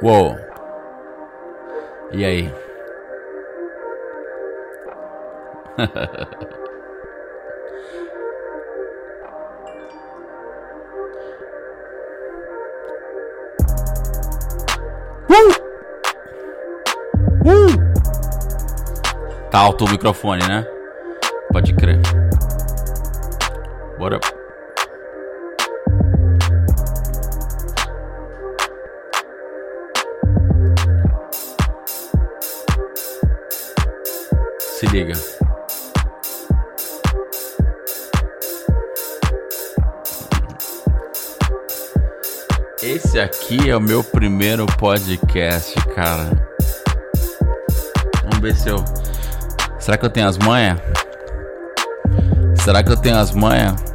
[0.00, 0.38] Uou.
[2.12, 2.54] E aí?
[5.78, 6.48] uh!
[17.48, 17.72] Uh!
[19.50, 20.66] Tá alto o microfone, né?
[21.50, 21.98] Pode crer.
[23.98, 24.20] Bora.
[34.78, 35.12] Se liga.
[42.80, 46.30] Esse aqui é o meu primeiro podcast, cara.
[48.22, 48.84] Vamos ver se eu.
[49.80, 50.78] Será que eu tenho as manhas?
[52.62, 53.87] Será que eu tenho as manhas?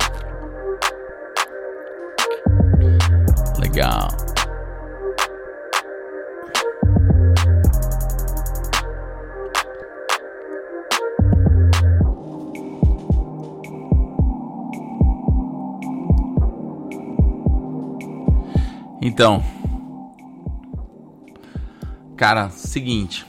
[19.14, 19.44] Então,
[22.18, 23.24] cara, seguinte,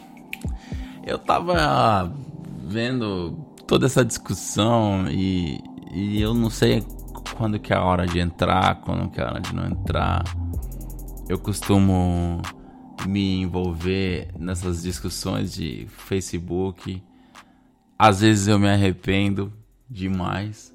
[1.05, 2.11] eu tava
[2.63, 3.33] vendo
[3.67, 5.63] toda essa discussão e,
[5.93, 6.83] e eu não sei
[7.37, 10.25] quando que é a hora de entrar, quando que é a hora de não entrar.
[11.29, 12.41] Eu costumo
[13.07, 17.03] me envolver nessas discussões de Facebook.
[17.99, 19.53] Às vezes eu me arrependo
[19.91, 20.75] demais,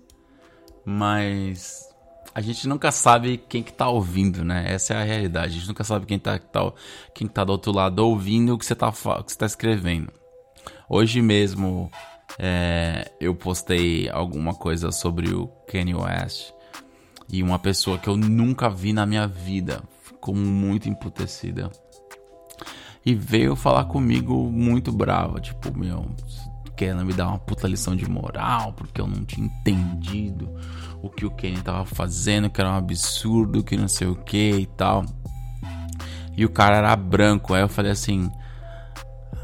[0.85, 1.88] mas
[2.33, 4.65] a gente nunca sabe quem que tá ouvindo, né?
[4.71, 5.47] Essa é a realidade.
[5.47, 6.71] A gente nunca sabe quem tá, tá,
[7.13, 10.11] quem tá do outro lado ouvindo o que você tá, que você tá escrevendo.
[10.87, 11.91] Hoje mesmo
[12.37, 16.51] é, eu postei alguma coisa sobre o Kanye West
[17.31, 21.71] e uma pessoa que eu nunca vi na minha vida ficou muito emputecida
[23.05, 26.05] e veio falar comigo muito brava, tipo, meu,
[26.75, 30.49] querendo me dar uma puta lição de moral porque eu não tinha entendido
[31.01, 34.51] o que o Kenny tava fazendo, que era um absurdo, que não sei o que
[34.51, 35.05] e tal.
[36.35, 38.29] E o cara era branco, aí eu falei assim.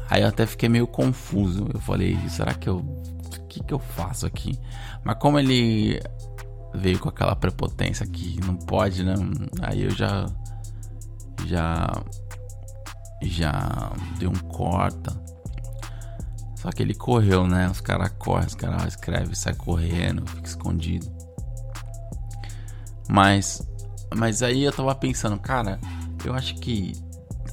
[0.08, 1.68] Aí eu até fiquei meio confuso.
[1.72, 2.78] Eu falei, será que eu.
[2.78, 4.58] O que, que eu faço aqui?
[5.02, 6.00] Mas como ele
[6.74, 9.14] veio com aquela prepotência que não pode, né?
[9.62, 10.26] Aí eu já.
[11.46, 11.90] Já.
[13.22, 15.18] Já dei um corta.
[16.54, 17.68] Só que ele correu, né?
[17.68, 21.15] Os caras correm, os caras escrevem, sai correndo, fica escondido.
[23.08, 23.62] Mas,
[24.14, 25.78] mas aí eu tava pensando, cara,
[26.24, 26.92] eu acho que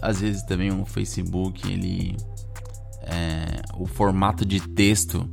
[0.02, 2.18] às vezes também o Facebook, ele.
[3.06, 5.30] É, o formato de texto,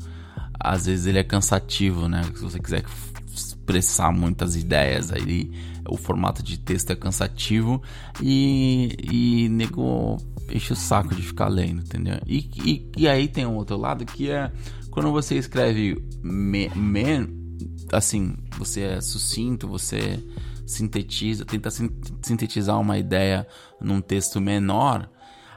[0.58, 2.22] às vezes ele é cansativo, né?
[2.34, 2.84] Se você quiser
[3.32, 5.50] expressar muitas ideias, aí
[5.88, 7.82] o formato de texto é cansativo
[8.20, 10.16] e, e nego
[10.52, 12.18] enche o saco de ficar lendo, entendeu?
[12.26, 14.50] E, e, e aí tem um outro lado que é
[14.90, 17.26] quando você escreve me, me,
[17.92, 20.22] assim, você é sucinto, você
[20.66, 23.46] sintetiza, tenta sintetizar uma ideia
[23.80, 25.08] num texto menor,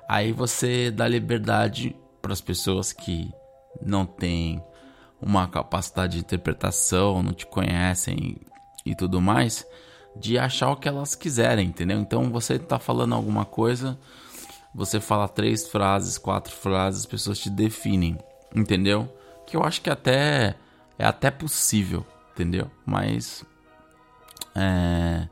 [0.09, 3.31] aí você dá liberdade para as pessoas que
[3.81, 4.63] não têm
[5.21, 8.37] uma capacidade de interpretação, não te conhecem
[8.85, 9.65] e tudo mais,
[10.15, 11.99] de achar o que elas quiserem, entendeu?
[11.99, 13.97] Então você está falando alguma coisa,
[14.73, 18.17] você fala três frases, quatro frases, as pessoas te definem,
[18.55, 19.07] entendeu?
[19.45, 20.55] Que eu acho que até
[20.97, 22.69] é até possível entendeu?
[22.85, 23.45] Mas
[24.55, 25.27] é,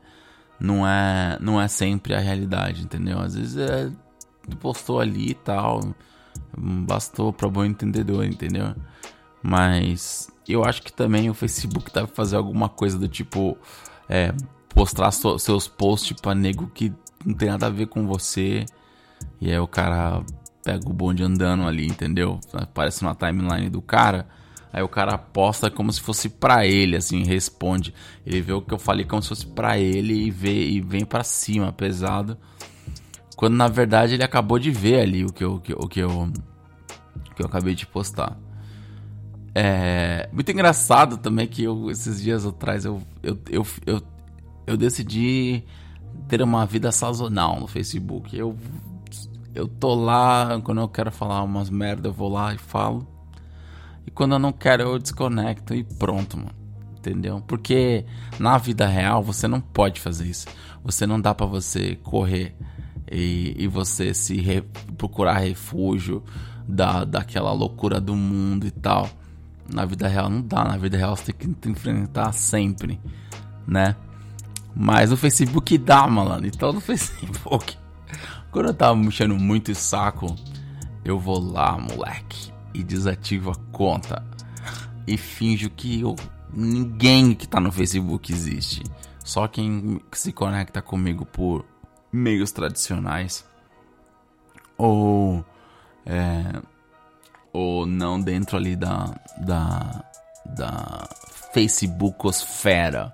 [0.58, 3.18] não é não é sempre a realidade, entendeu?
[3.18, 3.90] Às vezes é
[4.60, 5.80] postou ali e tal,
[6.56, 8.74] bastou para bom entendedor, entendeu?
[9.42, 13.56] Mas eu acho que também o Facebook deve fazer alguma coisa do tipo
[14.08, 14.32] é,
[14.68, 16.92] postar so, seus posts para nego que
[17.24, 18.66] não tem nada a ver com você.
[19.40, 20.22] E aí o cara
[20.64, 22.40] pega o bonde andando ali, entendeu?
[22.52, 24.26] Aparece na timeline do cara.
[24.72, 27.92] Aí o cara posta como se fosse para ele, assim, responde.
[28.24, 31.04] Ele vê o que eu falei como se fosse para ele e vê e vem
[31.04, 32.38] para cima, pesado.
[33.36, 36.00] Quando na verdade ele acabou de ver ali o que eu, o que, o que
[36.00, 38.38] eu, o que eu acabei de postar.
[39.54, 44.02] É muito engraçado também que eu, esses dias atrás eu, eu, eu, eu,
[44.66, 45.64] eu decidi
[46.28, 48.34] ter uma vida sazonal no Facebook.
[48.34, 48.56] Eu,
[49.54, 53.11] eu tô lá, quando eu quero falar umas merda, eu vou lá e falo.
[54.06, 56.54] E quando eu não quero, eu desconecto e pronto, mano.
[56.98, 57.42] Entendeu?
[57.46, 58.04] Porque
[58.38, 60.46] na vida real você não pode fazer isso.
[60.84, 62.54] Você não dá para você correr
[63.10, 64.62] e, e você se re,
[64.96, 66.22] procurar refúgio
[66.66, 69.08] da, daquela loucura do mundo e tal.
[69.72, 70.64] Na vida real não dá.
[70.64, 73.00] Na vida real você tem que enfrentar sempre,
[73.66, 73.96] né?
[74.74, 76.46] Mas no Facebook dá, mano.
[76.46, 77.76] Então no Facebook
[78.52, 80.36] Quando eu tava mexendo muito saco,
[81.04, 84.24] eu vou lá, moleque, e desativo a conta.
[85.06, 86.16] E finjo que eu,
[86.52, 88.82] ninguém que tá no Facebook existe.
[89.24, 91.64] Só quem se conecta comigo por
[92.12, 93.44] meios tradicionais.
[94.76, 95.44] Ou.
[96.04, 96.60] É,
[97.52, 99.14] ou não dentro ali da.
[99.38, 100.04] da.
[100.46, 101.08] da
[101.52, 103.12] Facebookosfera.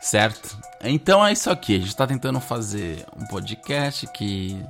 [0.00, 0.58] Certo?
[0.82, 1.76] Então é isso aqui.
[1.76, 4.62] A gente tá tentando fazer um podcast que.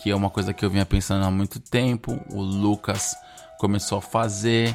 [0.00, 2.18] Que é uma coisa que eu vinha pensando há muito tempo.
[2.30, 3.14] O Lucas
[3.58, 4.74] começou a fazer.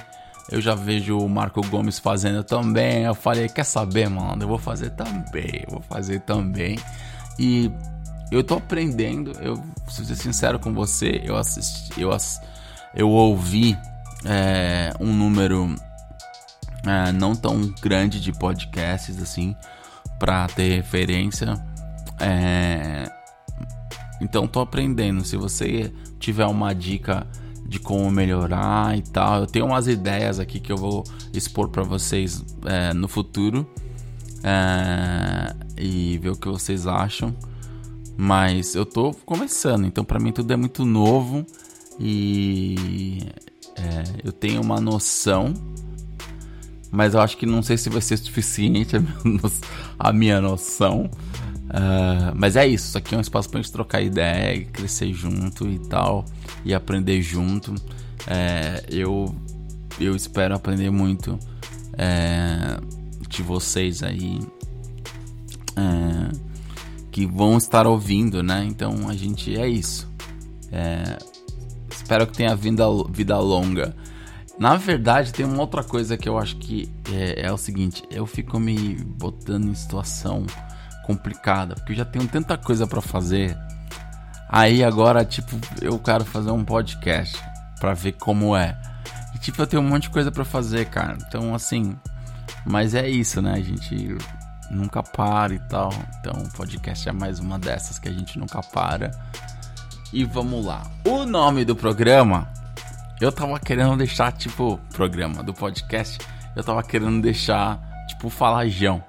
[0.51, 3.05] Eu já vejo o Marco Gomes fazendo também.
[3.05, 4.43] Eu falei, quer saber, mano?
[4.43, 5.63] Eu vou fazer também.
[5.67, 6.77] Eu vou fazer também.
[7.39, 7.71] E
[8.31, 9.31] eu tô aprendendo.
[9.41, 12.15] Eu, se ser sincero com você, eu assisti, eu,
[12.93, 13.75] eu ouvi
[14.23, 15.75] é, um número
[16.85, 19.55] é, não tão grande de podcasts assim
[20.19, 21.55] para ter referência.
[22.19, 23.09] É,
[24.25, 25.23] então tô aprendendo.
[25.23, 27.27] Se você tiver uma dica
[27.67, 29.41] de como melhorar e tal.
[29.41, 33.67] Eu tenho umas ideias aqui que eu vou expor para vocês é, no futuro
[34.43, 37.35] é, e ver o que vocês acham.
[38.17, 41.45] Mas eu tô começando, então para mim tudo é muito novo
[41.99, 43.19] e
[43.75, 45.53] é, eu tenho uma noção,
[46.89, 49.41] mas eu acho que não sei se vai ser suficiente a minha,
[49.99, 51.09] a minha noção.
[51.75, 55.69] Uh, mas é isso, isso aqui é um espaço pra gente trocar ideia, crescer junto
[55.69, 56.23] e tal,
[56.63, 57.75] e aprender junto.
[58.25, 59.35] É, eu,
[59.99, 61.37] eu espero aprender muito
[61.97, 62.79] é,
[63.27, 64.39] de vocês aí
[65.75, 66.31] é,
[67.11, 68.63] que vão estar ouvindo, né?
[68.65, 70.09] Então a gente é isso.
[70.71, 71.17] É,
[71.91, 73.93] espero que tenha vida, vida longa.
[74.57, 78.25] Na verdade, tem uma outra coisa que eu acho que é, é o seguinte: eu
[78.25, 80.45] fico me botando em situação
[81.05, 83.55] complicada, porque eu já tenho tanta coisa para fazer.
[84.49, 87.37] Aí agora, tipo, eu quero fazer um podcast
[87.79, 88.75] para ver como é.
[89.33, 91.17] E tipo, eu tenho um monte de coisa para fazer, cara.
[91.27, 91.95] Então, assim,
[92.65, 93.53] mas é isso, né?
[93.53, 94.17] A gente
[94.71, 95.93] nunca para e tal.
[96.19, 99.11] Então, o podcast é mais uma dessas que a gente nunca para.
[100.11, 100.83] E vamos lá.
[101.05, 102.47] O nome do programa,
[103.21, 106.17] eu tava querendo deixar, tipo, programa do podcast,
[106.55, 109.03] eu tava querendo deixar, tipo, falajão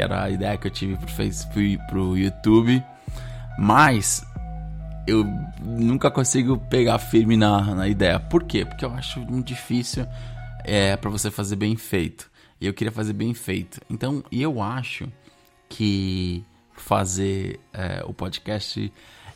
[0.00, 2.82] que era a ideia que eu tive pro Facebook, pro YouTube,
[3.58, 4.24] mas
[5.06, 5.24] eu
[5.62, 8.18] nunca consigo pegar firme na, na ideia.
[8.18, 8.64] Por quê?
[8.64, 10.06] Porque eu acho muito difícil
[10.64, 12.30] é, para você fazer bem feito.
[12.58, 13.78] E eu queria fazer bem feito.
[13.90, 15.06] Então, eu acho
[15.68, 16.42] que
[16.72, 18.90] fazer é, o podcast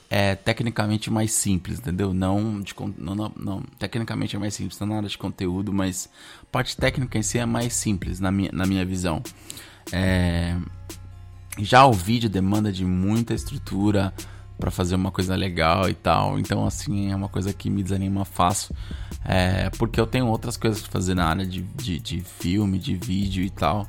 [0.09, 2.15] é tecnicamente mais simples, entendeu?
[2.15, 6.09] Não, de, não, não, não, tecnicamente é mais simples, não nada de conteúdo, mas
[6.51, 9.23] parte técnica em si é mais simples, na minha, na minha visão.
[9.93, 10.57] É...
[11.59, 14.13] Já o vídeo demanda de muita estrutura
[14.59, 16.39] para fazer uma coisa legal e tal.
[16.39, 18.75] Então, assim, é uma coisa que me desanima fácil.
[19.25, 19.71] É...
[19.71, 23.45] Porque eu tenho outras coisas pra fazer na área de, de, de filme, de vídeo
[23.45, 23.87] e tal.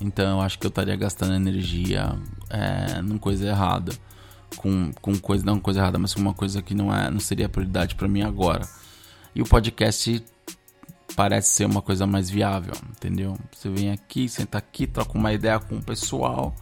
[0.00, 2.16] Então, eu acho que eu estaria gastando energia
[2.48, 3.92] é, numa coisa errada.
[4.56, 7.48] Com, com coisa, não coisa errada, mas com uma coisa que não, é, não seria
[7.48, 8.66] prioridade para mim agora.
[9.34, 10.24] E o podcast
[11.18, 13.36] parece ser uma coisa mais viável, entendeu?
[13.50, 16.54] Você vem aqui, senta aqui, troca uma ideia com o pessoal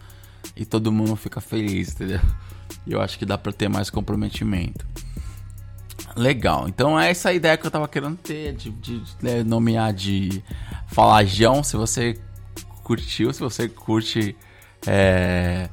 [0.55, 2.19] e todo mundo fica feliz, entendeu?
[2.87, 4.83] Eu acho que dá para ter mais comprometimento.
[6.15, 9.93] Legal, então é essa ideia que eu tava querendo ter, de, de, de né, nomear
[9.93, 10.43] de
[10.87, 11.63] falajão.
[11.63, 12.19] Se você
[12.83, 14.35] curtiu, se você curte,
[14.87, 15.69] é,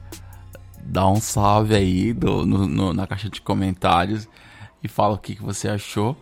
[0.83, 4.29] dá um salve aí do, no, no, na caixa de comentários
[4.83, 6.15] e fala o que, que você achou.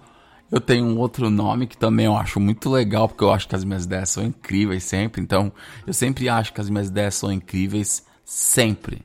[0.52, 3.56] Eu tenho um outro nome que também eu acho muito legal, porque eu acho que
[3.56, 5.22] as minhas ideias são incríveis sempre.
[5.22, 5.50] Então,
[5.86, 9.00] eu sempre acho que as minhas ideias são incríveis, sempre.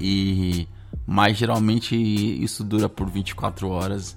[0.00, 0.68] E
[1.04, 4.16] mas geralmente isso dura por 24 horas.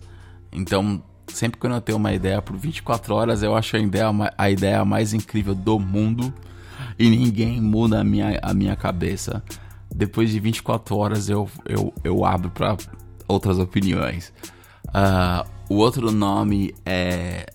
[0.52, 4.06] Então, sempre que eu tenho uma ideia por 24 horas, eu acho a ideia,
[4.38, 6.32] a ideia mais incrível do mundo.
[7.00, 9.44] E ninguém muda a minha, a minha cabeça.
[9.92, 12.78] Depois de 24 horas eu, eu, eu abro para
[13.28, 14.32] outras opiniões.
[14.90, 17.48] Uh, o outro nome é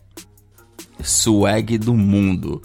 [1.01, 2.61] Swag do Mundo.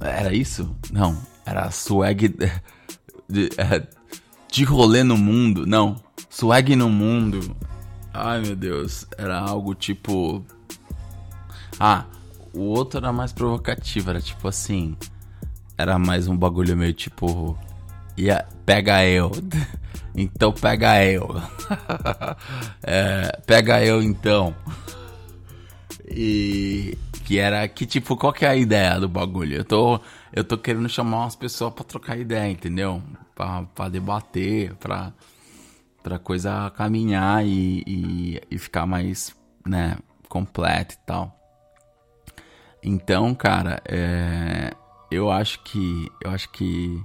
[0.00, 0.72] Era isso?
[0.92, 2.52] Não, era Swag de,
[3.28, 3.84] de, é,
[4.48, 5.66] de rolê no mundo.
[5.66, 5.96] Não,
[6.30, 7.56] Swag no mundo.
[8.12, 10.44] Ai meu Deus, era algo tipo.
[11.80, 12.04] Ah,
[12.52, 14.96] o outro era mais provocativo, era tipo assim.
[15.76, 17.58] Era mais um bagulho meio tipo.
[18.16, 19.30] Ia, pega eu.
[20.16, 21.28] Então pega eu.
[22.84, 24.54] é, pega eu então.
[26.08, 29.56] E que era que tipo, qual que é a ideia do bagulho?
[29.56, 30.00] Eu tô
[30.32, 33.02] eu tô querendo chamar umas pessoas para trocar ideia, entendeu?
[33.34, 35.12] Para debater, para
[36.04, 39.34] pra coisa caminhar e, e, e ficar mais,
[39.66, 39.96] né,
[40.28, 41.40] completa e tal.
[42.82, 44.70] Então, cara, é,
[45.10, 46.12] eu acho que.
[46.20, 47.02] Eu acho que.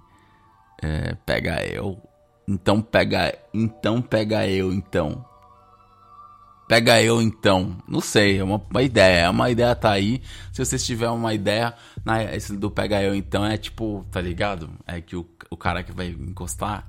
[0.81, 2.01] É, pega eu.
[2.47, 3.37] Então pega.
[3.53, 5.25] Então pega eu, então.
[6.67, 7.77] Pega eu então.
[7.87, 9.25] Não sei, é uma, uma ideia.
[9.25, 10.21] É uma ideia tá aí.
[10.51, 11.73] Se vocês tiverem uma ideia,
[12.05, 14.69] na, esse do pega eu então é tipo, tá ligado?
[14.85, 16.87] É que o, o cara que vai encostar,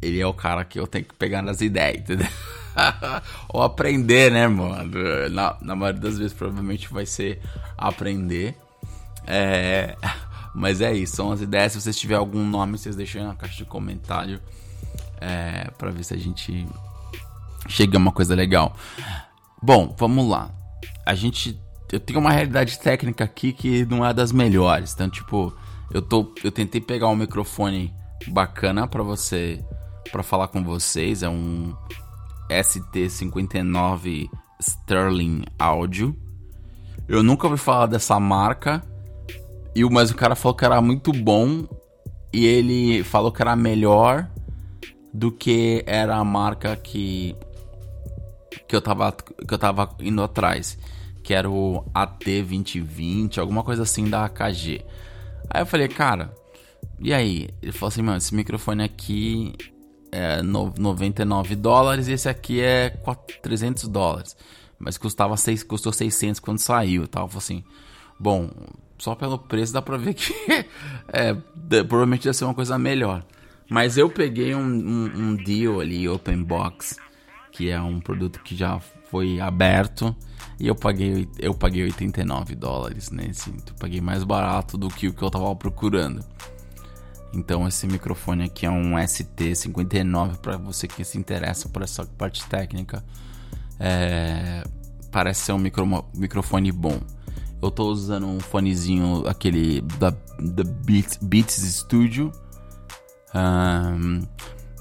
[0.00, 2.28] ele é o cara que eu tenho que pegar nas ideias, entendeu?
[3.50, 4.90] Ou aprender, né, mano?
[5.30, 7.40] Na, na maioria das vezes provavelmente vai ser
[7.76, 8.56] aprender.
[9.26, 9.96] É.
[10.58, 11.72] Mas é isso, são as ideias.
[11.72, 14.40] Se vocês tiverem algum nome, vocês deixem na caixa de comentário.
[15.20, 16.66] É, pra ver se a gente
[17.68, 18.76] chega a uma coisa legal.
[19.62, 20.50] Bom, vamos lá.
[21.06, 21.60] A gente.
[21.90, 24.92] Eu tenho uma realidade técnica aqui que não é das melhores.
[24.92, 25.56] Então, tipo,
[25.92, 26.34] eu tô.
[26.42, 27.94] Eu tentei pegar um microfone
[28.26, 29.64] bacana para você.
[30.10, 31.22] para falar com vocês.
[31.22, 31.72] É um
[32.50, 34.28] ST59
[34.60, 36.16] Sterling Audio.
[37.06, 38.82] Eu nunca ouvi falar dessa marca.
[39.74, 41.66] E mas o cara falou que era muito bom.
[42.32, 44.30] E ele falou que era melhor
[45.12, 47.34] do que era a marca que
[48.66, 50.78] que eu tava, que eu tava indo atrás,
[51.22, 54.84] que era o AT2020, alguma coisa assim da AKG.
[55.50, 56.34] Aí eu falei, cara,
[57.00, 57.48] e aí?
[57.62, 59.54] Ele falou assim, mano, esse microfone aqui
[60.12, 62.90] é 99 dólares e esse aqui é
[63.42, 64.36] 300 dólares.
[64.78, 67.24] Mas custava 6, custou 600 quando saiu tal.
[67.24, 67.64] Eu falei assim,
[68.18, 68.50] bom,
[68.98, 70.34] só pelo preço dá pra ver que
[71.08, 71.34] é,
[71.84, 73.24] provavelmente deve ser uma coisa melhor.
[73.68, 76.96] Mas eu peguei um, um, um deal ali, open box,
[77.52, 80.16] que é um produto que já foi aberto.
[80.58, 83.50] E eu paguei, eu paguei 89 dólares nesse.
[83.50, 86.24] Eu paguei mais barato do que o que eu tava procurando.
[87.32, 92.44] Então esse microfone aqui é um ST59 para você que se interessa por essa parte
[92.46, 93.04] técnica.
[93.78, 94.64] É,
[95.12, 96.98] parece ser um micro, microfone bom.
[97.60, 102.30] Eu tô usando um fonezinho aquele da, da Beats, Beats Studio.
[103.34, 104.22] Um,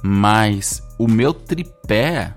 [0.03, 2.36] mas o meu tripé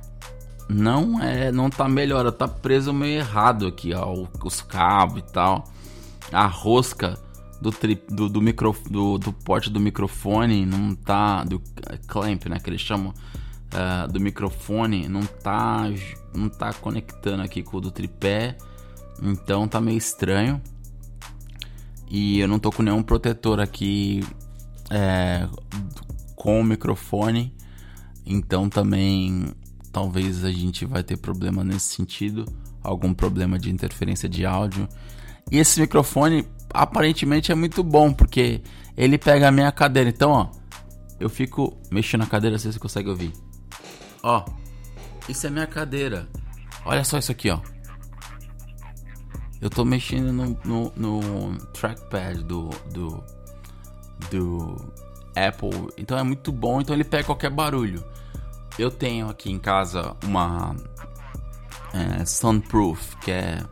[0.69, 5.65] não é, não tá melhor, tá preso meio errado aqui, ó, os cabos e tal.
[6.33, 7.19] A rosca
[7.61, 11.45] do, tri, do, do, micro, do, do porte do microfone não tá.
[11.45, 11.61] Do
[12.07, 12.59] clamp, né?
[12.59, 15.85] Que eles chamam uh, do microfone, não tá,
[16.35, 18.57] não tá conectando aqui com o do tripé.
[19.23, 20.61] Então tá meio estranho.
[22.09, 24.25] E eu não tô com nenhum protetor aqui
[24.91, 25.49] é,
[26.35, 27.55] com o microfone.
[28.27, 29.55] Então também
[29.93, 32.45] talvez a gente vai ter problema nesse sentido,
[32.83, 34.89] algum problema de interferência de áudio.
[35.51, 38.63] E esse microfone aparentemente é muito bom, porque
[38.97, 40.09] ele pega a minha cadeira.
[40.11, 40.51] Então, ó,
[41.19, 43.33] eu fico mexendo na cadeira, se você consegue ouvir.
[44.23, 44.45] Ó,
[45.29, 46.29] isso é minha cadeira.
[46.85, 47.61] Olha só isso aqui, ó.
[49.61, 53.23] Eu tô mexendo no, no, no trackpad do, do,
[54.31, 54.93] do
[55.37, 55.89] Apple.
[55.99, 56.81] Então é muito bom.
[56.81, 58.03] Então ele pega qualquer barulho.
[58.79, 60.75] Eu tenho aqui em casa uma
[61.93, 63.63] é, Sunproof, que é.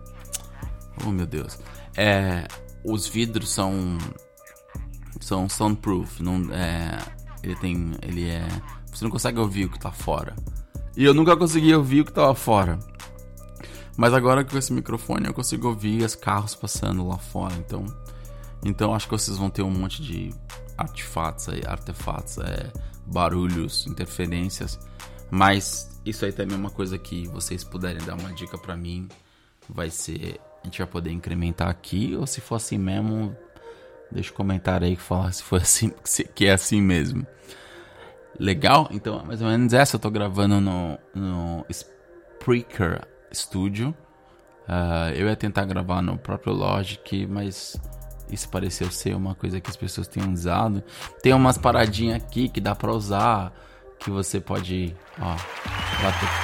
[1.07, 1.59] Oh meu Deus.
[1.97, 2.47] É,
[2.85, 3.97] os vidros são.
[5.21, 6.23] São Sunproof.
[6.23, 6.99] Não, é,
[7.43, 7.93] ele tem.
[8.03, 8.47] Ele é.
[8.93, 10.37] Você não consegue ouvir o que tá fora.
[10.97, 12.79] E eu nunca consegui ouvir o que tava fora.
[13.99, 17.53] Mas agora com esse microfone eu consigo ouvir os carros passando lá fora.
[17.57, 17.85] Então.
[18.65, 20.33] Então acho que vocês vão ter um monte de
[20.77, 22.73] artefatos aí, artefatos, é,
[23.05, 24.79] barulhos, interferências.
[25.33, 29.09] Mas isso aí também é uma coisa que vocês puderem dar uma dica para mim.
[29.69, 30.39] Vai ser.
[30.63, 32.15] A gente vai poder incrementar aqui.
[32.17, 33.37] Ou se for assim mesmo,
[34.13, 35.93] deixa um comentário aí que fala se foi assim,
[36.37, 37.27] que é assim mesmo.
[38.39, 38.89] Legal?
[38.93, 43.95] Então, mais ou menos essa eu tô gravando no, no Spreaker Studio.
[44.69, 47.77] Uh, eu ia tentar gravar no próprio Logic, mas
[48.31, 50.83] isso pareceu ser uma coisa que as pessoas têm usado.
[51.23, 53.53] Tem umas paradinhas aqui que dá pra usar,
[53.99, 55.37] que você pode, ó,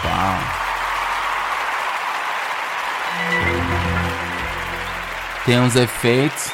[0.02, 0.64] palma.
[5.44, 6.50] Tem uns efeitos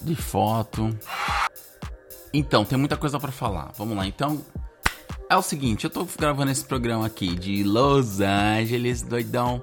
[0.00, 0.98] de foto.
[2.32, 3.70] Então, tem muita coisa para falar.
[3.76, 4.06] Vamos lá.
[4.06, 4.44] Então,
[5.30, 9.62] é o seguinte, eu tô gravando esse programa aqui de Los Angeles, doidão.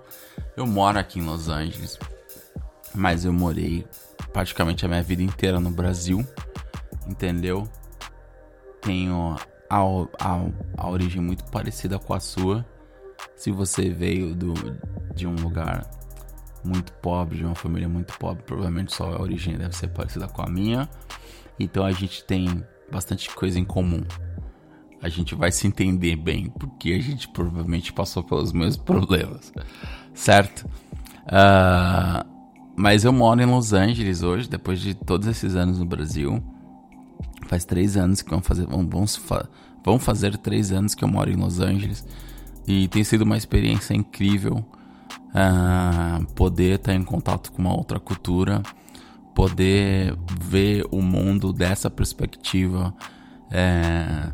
[0.56, 1.98] Eu moro aqui em Los Angeles
[2.96, 3.86] mas eu morei
[4.32, 6.26] praticamente a minha vida inteira no Brasil,
[7.06, 7.68] entendeu?
[8.82, 9.36] Tenho
[9.70, 12.66] a, a, a origem muito parecida com a sua.
[13.36, 14.54] Se você veio do,
[15.14, 15.90] de um lugar
[16.64, 20.50] muito pobre, de uma família muito pobre, provavelmente sua origem deve ser parecida com a
[20.50, 20.90] minha.
[21.60, 24.02] Então a gente tem bastante coisa em comum.
[25.06, 29.54] A gente vai se entender bem, porque a gente provavelmente passou pelos mesmos problemas,
[30.16, 30.68] certo?
[31.26, 32.28] Uh,
[32.76, 36.44] mas eu moro em Los Angeles hoje, depois de todos esses anos no Brasil.
[37.48, 39.22] Faz três anos que vamos fazer, vamos,
[39.86, 42.04] vão fazer três anos que eu moro em Los Angeles
[42.68, 44.66] e tem sido uma experiência incrível
[45.36, 48.64] uh, poder estar em contato com uma outra cultura,
[49.36, 52.92] poder ver o mundo dessa perspectiva.
[53.52, 54.32] É,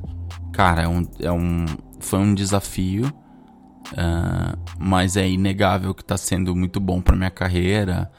[0.52, 1.66] cara, é um, é um,
[2.00, 8.12] foi um desafio, uh, mas é inegável que está sendo muito bom para minha carreira,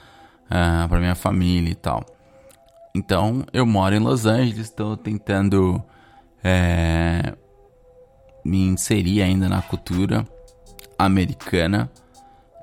[0.47, 2.05] uh, para minha família e tal.
[2.95, 5.83] Então, eu moro em Los Angeles, estou tentando
[6.45, 7.35] é,
[8.45, 10.27] me inserir ainda na cultura
[10.99, 11.91] americana.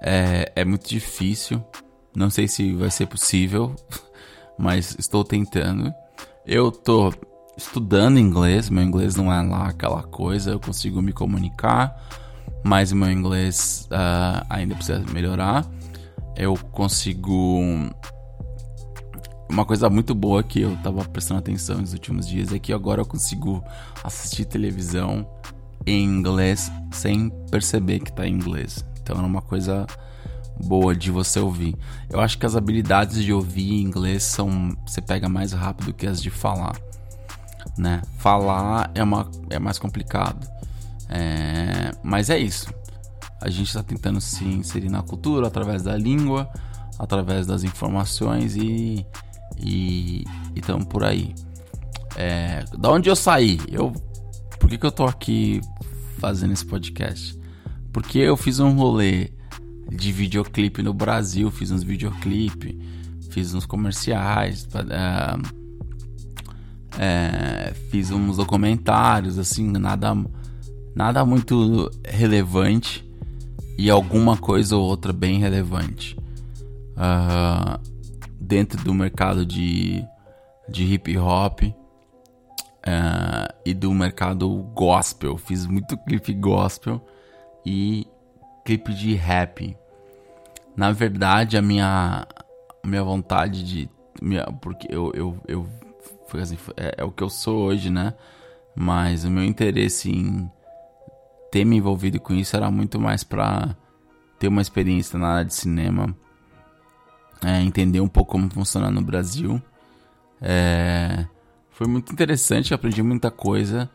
[0.02, 1.64] É, é muito difícil,
[2.16, 3.76] não sei se vai ser possível,
[4.58, 5.92] mas estou tentando.
[6.46, 7.12] Eu estou
[7.60, 11.94] estudando inglês, meu inglês não é lá aquela coisa, eu consigo me comunicar,
[12.64, 15.66] mas meu inglês uh, ainda precisa melhorar.
[16.38, 17.60] Eu consigo
[19.50, 23.02] uma coisa muito boa que eu tava prestando atenção nos últimos dias é que agora
[23.02, 23.62] eu consigo
[24.04, 25.28] assistir televisão
[25.86, 28.86] em inglês sem perceber que tá em inglês.
[29.02, 29.86] Então é uma coisa
[30.64, 31.76] boa de você ouvir.
[32.10, 36.08] Eu acho que as habilidades de ouvir em inglês são você pega mais rápido que
[36.08, 36.74] as de falar,
[37.80, 38.02] né?
[38.18, 40.48] Falar é uma é mais complicado.
[41.08, 42.72] É, mas é isso.
[43.42, 46.50] A gente está tentando se inserir na cultura através da língua,
[47.00, 49.06] através das informações e
[49.58, 51.34] e estamos por aí.
[52.16, 53.60] É, da onde eu saí?
[53.70, 53.92] Eu,
[54.60, 55.62] por que, que eu tô aqui
[56.18, 57.38] fazendo esse podcast?
[57.94, 59.32] Porque eu fiz um rolê
[59.90, 62.78] de videoclipe no Brasil, fiz uns videoclipe,
[63.32, 65.59] fiz uns comerciais, é,
[66.98, 70.16] é, fiz uns documentários, assim, nada,
[70.96, 73.08] nada muito relevante
[73.78, 76.18] e alguma coisa ou outra bem relevante.
[76.98, 77.80] Uh,
[78.40, 80.04] dentro do mercado de,
[80.68, 81.74] de hip hop uh,
[83.66, 85.38] e do mercado gospel.
[85.38, 87.02] Fiz muito clipe gospel
[87.66, 88.06] e
[88.66, 89.78] clipe de rap.
[90.76, 92.28] Na verdade, a minha,
[92.86, 93.90] minha vontade de.
[94.22, 95.68] Minha, porque eu, eu, eu
[96.38, 98.14] é, é o que eu sou hoje, né?
[98.76, 100.50] Mas o meu interesse em
[101.52, 103.76] ter me envolvido com isso era muito mais para
[104.38, 106.16] ter uma experiência na área de cinema
[107.44, 109.62] é, entender um pouco como funciona no Brasil.
[110.42, 111.26] É,
[111.72, 113.90] foi muito interessante, aprendi muita coisa,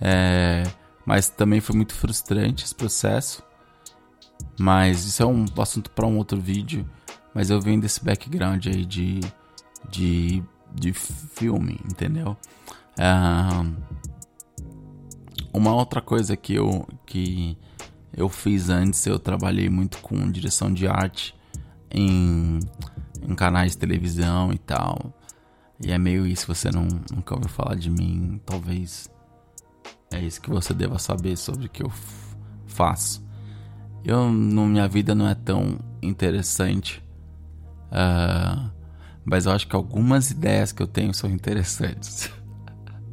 [0.00, 0.64] é,
[1.04, 3.42] mas também foi muito frustrante esse processo.
[4.58, 6.88] Mas isso é um assunto para um outro vídeo.
[7.34, 9.20] Mas eu venho desse background aí de,
[9.88, 10.42] de,
[10.78, 12.36] de filme, entendeu?
[12.96, 13.08] É,
[15.52, 17.56] uma outra coisa que eu, que
[18.12, 21.34] eu fiz antes, eu trabalhei muito com direção de arte
[21.90, 22.60] em,
[23.22, 25.12] em canais de televisão e tal.
[25.80, 29.08] E é meio isso, você não, nunca ouviu falar de mim, talvez
[30.10, 31.92] é isso que você deva saber sobre o que eu
[32.66, 33.24] faço.
[34.04, 37.02] Eu, minha vida não é tão interessante,
[37.92, 38.70] uh,
[39.28, 42.30] mas eu acho que algumas ideias que eu tenho são interessantes.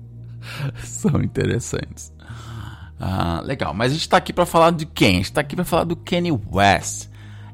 [0.83, 2.13] são interessantes.
[2.99, 5.15] Uh, legal, mas a gente tá aqui para falar de quem?
[5.15, 7.09] A gente tá aqui para falar do Kanye West.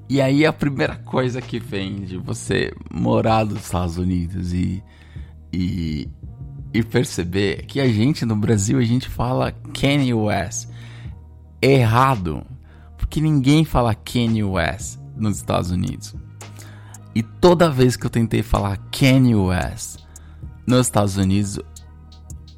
[0.08, 4.84] E aí a primeira coisa que vem de você morar nos Estados Unidos e,
[5.52, 6.08] e,
[6.74, 10.70] e perceber que a gente no Brasil a gente fala Kanye West
[11.62, 12.46] errado,
[12.98, 16.14] porque ninguém fala Kanye West nos Estados Unidos.
[17.14, 20.00] E toda vez que eu tentei falar Kanye West
[20.66, 21.60] nos Estados Unidos,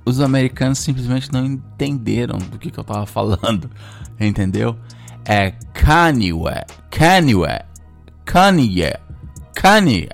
[0.05, 3.69] os americanos simplesmente não entenderam do que, que eu tava falando,
[4.19, 4.77] entendeu?
[5.25, 6.71] É Kanye West.
[6.91, 7.65] Kanye West.
[8.25, 8.93] Kanye.
[9.55, 10.09] Kanye.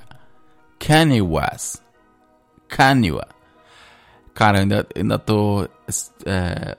[0.79, 1.81] Kanye West.
[2.67, 3.39] Kanye West.
[4.33, 5.67] Cara, ainda, ainda tô
[6.25, 6.77] é,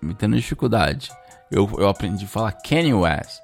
[0.00, 1.10] me tendo dificuldade.
[1.50, 3.40] Eu, eu aprendi a falar Kanye West,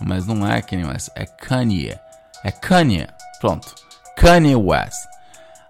[0.00, 1.96] mas não é Kanye West, é Kanye.
[2.44, 3.08] É Kanye.
[3.40, 3.74] Pronto.
[4.16, 5.12] Kanye West.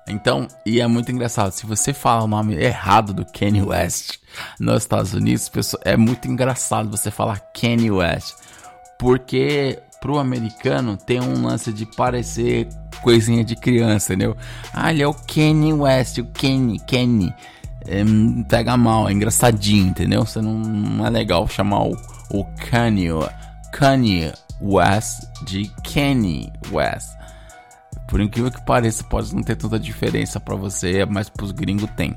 [0.07, 4.19] Então, e é muito engraçado, se você fala o nome errado do Kanye West
[4.59, 5.51] nos Estados Unidos,
[5.85, 8.35] é muito engraçado você falar Kanye West.
[8.99, 12.69] Porque pro americano tem um lance de parecer
[13.03, 14.37] coisinha de criança, entendeu?
[14.73, 17.33] Ah, ele é o Kanye West, o Kanye, Kanye.
[17.85, 18.03] É,
[18.49, 20.25] pega mal, é engraçadinho, entendeu?
[20.25, 21.97] Você não, não é legal chamar o,
[22.31, 23.11] o Kanye,
[23.73, 27.09] Kanye West de Kanye West.
[28.09, 32.17] Por incrível que pareça, pode não ter tanta diferença para você, mas pros gringos tem.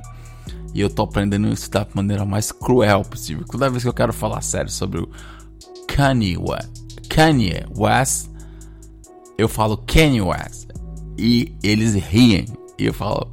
[0.73, 3.45] E eu tô aprendendo isso da maneira mais cruel possível.
[3.45, 5.09] Toda vez que eu quero falar sério sobre o
[5.97, 6.69] West,
[7.09, 8.27] Kanye West
[9.37, 10.69] eu falo Kanye West.
[11.17, 12.45] E eles riem.
[12.77, 13.29] E eu falo.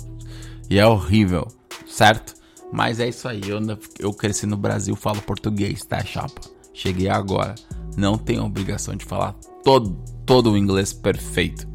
[0.69, 1.47] E é horrível,
[1.87, 2.35] certo?
[2.73, 3.43] Mas é isso aí.
[3.47, 3.61] Eu,
[3.99, 6.41] eu cresci no Brasil, falo português, tá, chapa?
[6.73, 7.55] Cheguei agora.
[7.97, 11.67] Não tenho obrigação de falar todo, todo o inglês perfeito.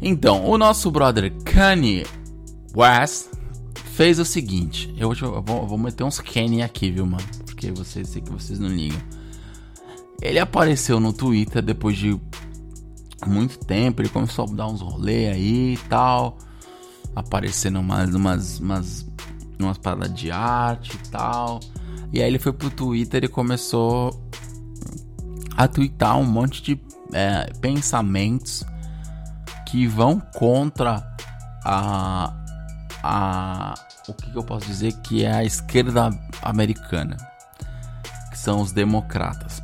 [0.00, 2.06] Então, o nosso brother Kanye
[2.76, 3.28] West
[3.94, 4.92] fez o seguinte.
[4.98, 7.24] Eu, vou, eu vou, meter uns Kanye aqui, viu, mano?
[7.46, 9.00] Porque vocês sei que vocês não ligam.
[10.20, 12.18] Ele apareceu no Twitter depois de
[13.26, 14.02] muito tempo.
[14.02, 16.38] Ele começou a dar uns rolê aí e tal.
[17.14, 19.06] Aparecendo umas, umas, umas,
[19.58, 21.60] umas paradas de arte e tal.
[22.12, 24.23] E aí ele foi pro Twitter e começou
[25.56, 26.80] a twittar um monte de
[27.12, 28.64] é, pensamentos
[29.66, 31.02] que vão contra
[31.64, 32.32] a,
[33.02, 33.74] a
[34.08, 36.10] o que, que eu posso dizer que é a esquerda
[36.42, 37.16] americana,
[38.30, 39.62] que são os democratas.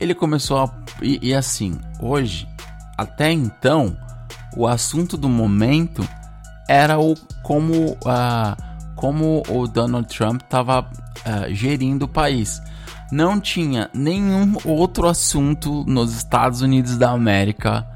[0.00, 2.48] Ele começou a e, e assim hoje
[2.96, 3.96] até então,
[4.56, 6.06] o assunto do momento
[6.68, 8.56] era o como, uh,
[8.94, 12.62] como o Donald Trump estava uh, gerindo o país.
[13.14, 17.86] Não tinha nenhum outro assunto nos Estados Unidos da América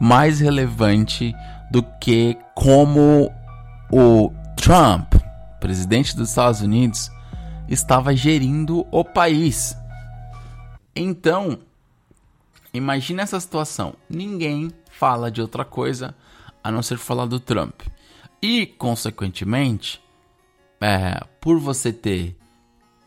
[0.00, 1.32] mais relevante
[1.70, 3.32] do que como
[3.88, 5.14] o Trump,
[5.60, 7.08] presidente dos Estados Unidos,
[7.68, 9.76] estava gerindo o país.
[10.94, 11.58] Então,
[12.74, 13.94] Imagina essa situação.
[14.10, 16.12] Ninguém fala de outra coisa
[16.62, 17.82] a não ser falar do Trump.
[18.42, 20.02] E, consequentemente,
[20.80, 22.36] é, por você ter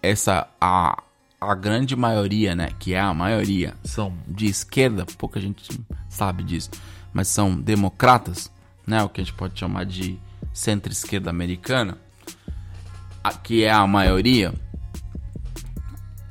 [0.01, 1.03] essa a,
[1.39, 6.69] a grande maioria, né, que é a maioria, são de esquerda, pouca gente sabe disso,
[7.13, 8.51] mas são democratas,
[8.85, 10.19] né, o que a gente pode chamar de
[10.53, 11.97] centro-esquerda americana,
[13.43, 14.53] que é a maioria,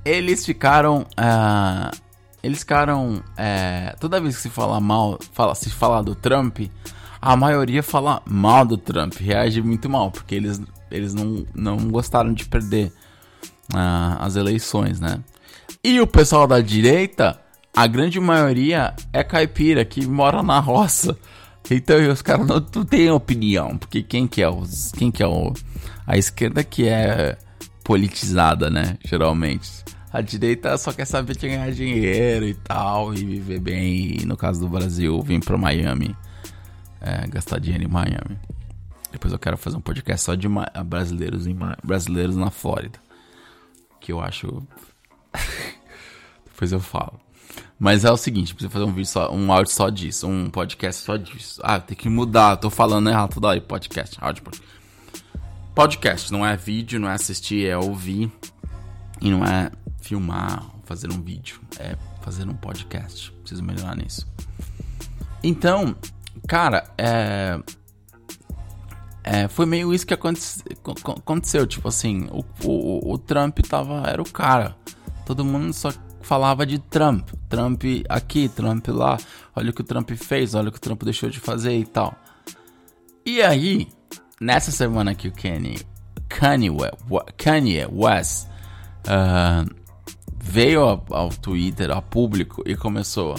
[0.05, 2.07] eles ficaram uh,
[2.47, 3.23] eles ficaram.
[3.37, 6.61] É, toda vez que se fala mal, fala, se fala do Trump,
[7.21, 12.33] a maioria fala mal do Trump, reage muito mal, porque eles, eles não, não gostaram
[12.33, 12.93] de perder
[13.73, 15.21] uh, as eleições, né?
[15.83, 17.41] E o pessoal da direita,
[17.75, 21.17] a grande maioria é caipira, que mora na roça.
[21.71, 25.27] Então os caras não, não têm opinião, porque quem que é os, quem que é
[25.27, 25.53] o
[26.07, 27.37] a esquerda que é
[27.83, 29.85] politizada, né, geralmente.
[30.13, 34.23] A direita só quer saber de ganhar dinheiro e tal, e viver bem.
[34.23, 36.17] E no caso do Brasil, vir para Miami,
[37.01, 38.39] é, gastar dinheiro em Miami.
[39.13, 40.49] Depois eu quero fazer um podcast só de
[40.85, 42.99] brasileiros, em brasileiros na Flórida.
[44.01, 44.63] Que eu acho.
[46.47, 47.21] Depois eu falo.
[47.79, 51.05] Mas é o seguinte, preciso fazer um vídeo só, um áudio só disso, um podcast
[51.05, 51.61] só disso.
[51.63, 53.61] Ah, tem que mudar, tô falando errado toda hora.
[53.61, 54.45] Podcast, áudio.
[55.75, 58.33] Podcast, não é vídeo, não é assistir, é ouvir.
[59.21, 63.31] E não é filmar, fazer um vídeo, é fazer um podcast.
[63.43, 64.27] Preciso melhorar nisso.
[65.43, 65.95] Então,
[66.49, 67.61] cara, é,
[69.29, 71.67] é, foi meio isso que aconteceu.
[71.67, 74.77] Tipo assim, o, o, o, Trump tava, era o cara.
[75.27, 77.31] Todo mundo só falava de Trump.
[77.49, 79.19] Trump aqui, Trump lá.
[79.57, 81.85] Olha o que o Trump fez, olha o que o Trump deixou de fazer e
[81.85, 82.15] tal.
[83.25, 83.89] E aí,
[84.41, 85.81] nessa semana que o Kanye,
[86.29, 86.71] Kanye,
[87.37, 88.47] Kanye West
[89.09, 89.69] uh,
[90.41, 93.35] veio ao, ao Twitter, a público, e começou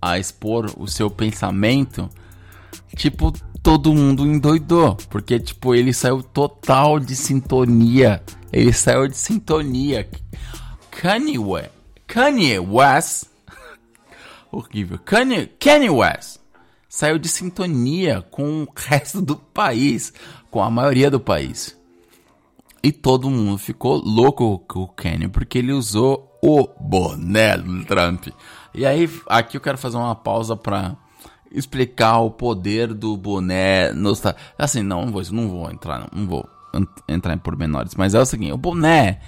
[0.00, 2.08] a expor o seu pensamento,
[2.94, 3.32] tipo,
[3.64, 4.94] todo mundo endoidou.
[5.08, 8.22] Porque, tipo, ele saiu total de sintonia.
[8.52, 10.08] Ele saiu de sintonia.
[10.90, 11.70] Kanye West.
[12.06, 13.24] Kanye West.
[14.52, 14.98] horrível.
[14.98, 16.38] Kanye, Kanye West
[16.88, 20.12] saiu de sintonia com o resto do país.
[20.50, 21.76] Com a maioria do país.
[22.82, 28.26] E todo mundo ficou louco com o Kanye porque ele usou o boné do Trump.
[28.74, 30.94] E aí, aqui eu quero fazer uma pausa para
[31.54, 34.22] explicar o poder do boné nos
[34.58, 36.48] assim não vou não vou entrar não vou
[37.08, 39.20] entrar em pormenores mas é o seguinte o boné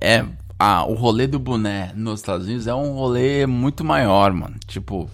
[0.00, 0.24] é
[0.58, 5.10] ah, o rolê do boné nos Estados Unidos é um rolê muito maior mano tipo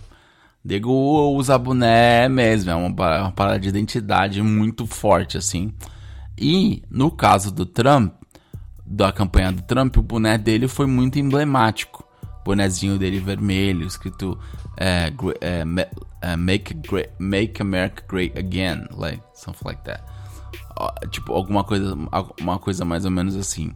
[0.64, 0.92] Digo
[1.34, 5.72] usa boné mesmo é uma, uma parada de identidade muito forte assim
[6.36, 8.12] e no caso do Trump
[8.88, 12.04] da campanha do Trump, o boné dele foi muito emblemático.
[12.44, 14.38] Bonezinho dele vermelho, escrito
[14.74, 15.64] é, é,
[16.20, 20.02] é, make, great, make America Great Again, like, something like that.
[21.10, 21.96] Tipo, alguma coisa,
[22.40, 23.72] uma coisa mais ou menos assim.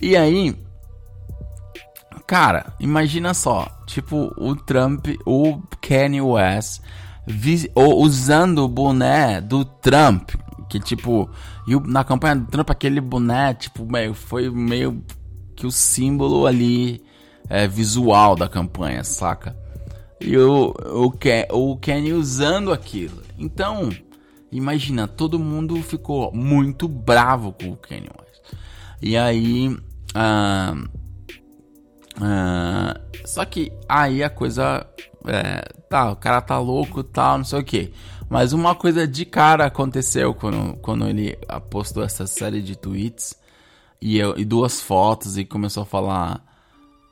[0.00, 0.56] E aí,
[2.26, 6.82] cara, imagina só, tipo, o Trump, o Kanye West,
[7.74, 10.30] usando o boné do Trump,
[10.68, 11.28] Que tipo,
[11.66, 15.04] e o, na campanha do Trump, aquele boné, tipo, meio, foi meio
[15.54, 17.02] que o símbolo ali
[17.48, 19.56] é, visual da campanha, saca?
[20.20, 23.22] E o, o, Ken, o Kenny usando aquilo.
[23.38, 23.90] Então,
[24.50, 28.54] imagina, todo mundo ficou muito bravo com o Kenny West.
[29.02, 29.76] E aí.
[30.14, 30.74] Ah,
[32.20, 34.86] ah, só que aí a coisa.
[35.26, 37.92] É, tá, o cara tá louco tal, não sei o que.
[38.28, 41.36] Mas uma coisa de cara aconteceu quando, quando ele
[41.70, 43.36] postou essa série de tweets
[44.00, 46.44] e, eu, e duas fotos e começou a falar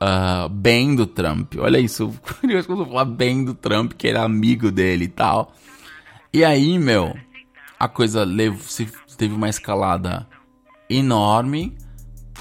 [0.04, 1.54] uh, bem do Trump.
[1.58, 5.52] Olha isso, curioso quando falar bem do Trump, que era amigo dele e tal.
[6.32, 7.16] E aí, meu,
[7.78, 8.26] a coisa
[9.16, 10.26] teve uma escalada
[10.88, 11.76] enorme.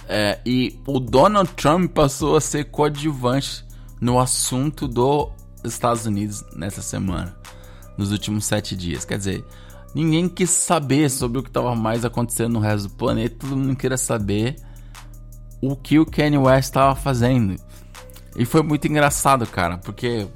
[0.09, 3.63] É, e o Donald Trump passou a ser coadjuvante
[4.01, 5.29] no assunto dos
[5.63, 7.33] Estados Unidos nessa semana,
[7.97, 9.05] nos últimos sete dias.
[9.05, 9.45] Quer dizer,
[9.95, 13.77] ninguém quis saber sobre o que estava mais acontecendo no resto do planeta, todo mundo
[13.77, 14.57] queria saber
[15.65, 17.55] o que o Kanye West estava fazendo.
[18.35, 20.27] E foi muito engraçado, cara, porque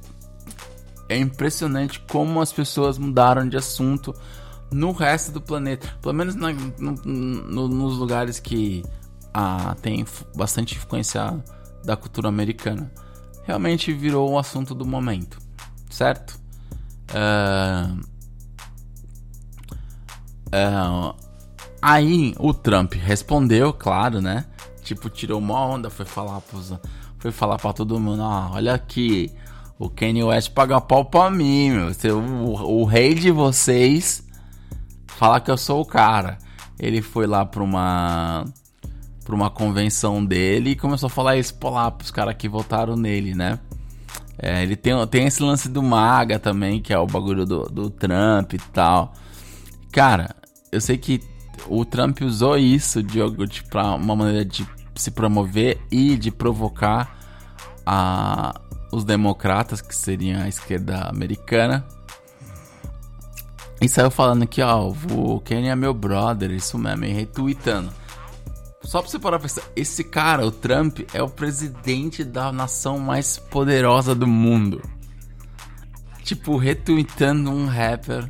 [1.09, 4.15] é impressionante como as pessoas mudaram de assunto
[4.71, 5.93] no resto do planeta.
[6.01, 8.85] Pelo menos na, no, no, nos lugares que
[9.33, 11.43] ah, tem bastante influência
[11.83, 12.89] da cultura americana.
[13.43, 15.39] Realmente virou o assunto do momento,
[15.89, 16.39] certo?
[17.11, 17.99] Uh,
[20.49, 21.15] uh,
[21.81, 24.45] aí o Trump respondeu, claro, né?
[24.87, 26.73] Tipo, tirou uma onda, foi falar pros,
[27.19, 29.29] foi falar pra todo mundo, ah, olha aqui,
[29.77, 31.91] o Kanye West paga pau pra mim, meu.
[32.15, 34.23] O, o rei de vocês
[35.05, 36.37] fala que eu sou o cara.
[36.79, 38.45] Ele foi lá pra uma
[39.25, 42.95] pra uma convenção dele e começou a falar isso pô, lá pros caras que votaram
[42.95, 43.59] nele, né?
[44.39, 47.89] É, ele tem, tem esse lance do MAGA também, que é o bagulho do, do
[47.89, 49.11] Trump e tal.
[49.91, 50.33] Cara,
[50.71, 51.19] eu sei que
[51.67, 57.17] o Trump usou isso de, de pra uma maneira de se promover e de provocar
[57.85, 58.59] a,
[58.91, 61.85] os democratas, que seriam a esquerda americana.
[63.79, 67.91] E saiu falando aqui, ó, o Kenny é meu brother, isso mesmo, e retweetando.
[68.81, 72.97] Só pra você parar pra pensar, esse cara, o Trump, é o presidente da nação
[72.97, 74.81] mais poderosa do mundo.
[76.23, 78.29] Tipo, retweetando um rapper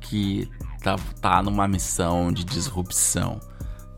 [0.00, 0.48] que
[0.94, 3.40] tá, tá numa missão de disrupção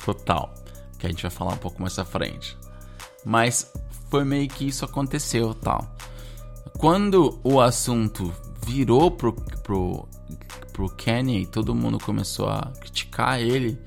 [0.05, 0.55] total.
[0.99, 2.57] Que a gente vai falar um pouco mais à frente.
[3.25, 3.73] Mas
[4.11, 5.95] foi meio que isso aconteceu tal.
[6.79, 8.33] Quando o assunto
[8.67, 10.09] virou pro, pro,
[10.73, 13.79] pro Kanye, todo mundo começou a criticar ele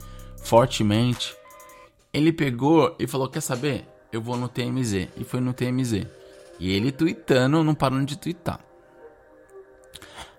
[0.43, 1.35] fortemente
[2.13, 3.87] ele pegou e falou: Quer saber?
[4.11, 5.07] Eu vou no TMZ.
[5.15, 6.05] E foi no TMZ.
[6.59, 8.59] E ele tweetando, não parando de tweetar.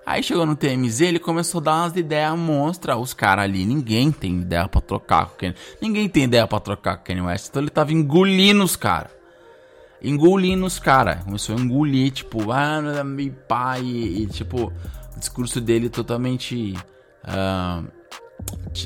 [0.04, 2.96] Aí chegou no TMZ, ele começou a dar umas ideias monstra.
[2.96, 5.54] Os caras ali, ninguém tem ideia pra trocar com Kanye.
[5.80, 7.48] Ninguém tem ideia pra trocar com Kanye West.
[7.48, 9.12] Então ele tava engolindo os caras.
[10.02, 11.22] Engolindo os caras.
[11.22, 13.82] Começou a engolir, tipo, ah, meu pai.
[13.82, 14.72] E, tipo,
[15.16, 16.74] o discurso dele totalmente.
[17.24, 17.88] Uh,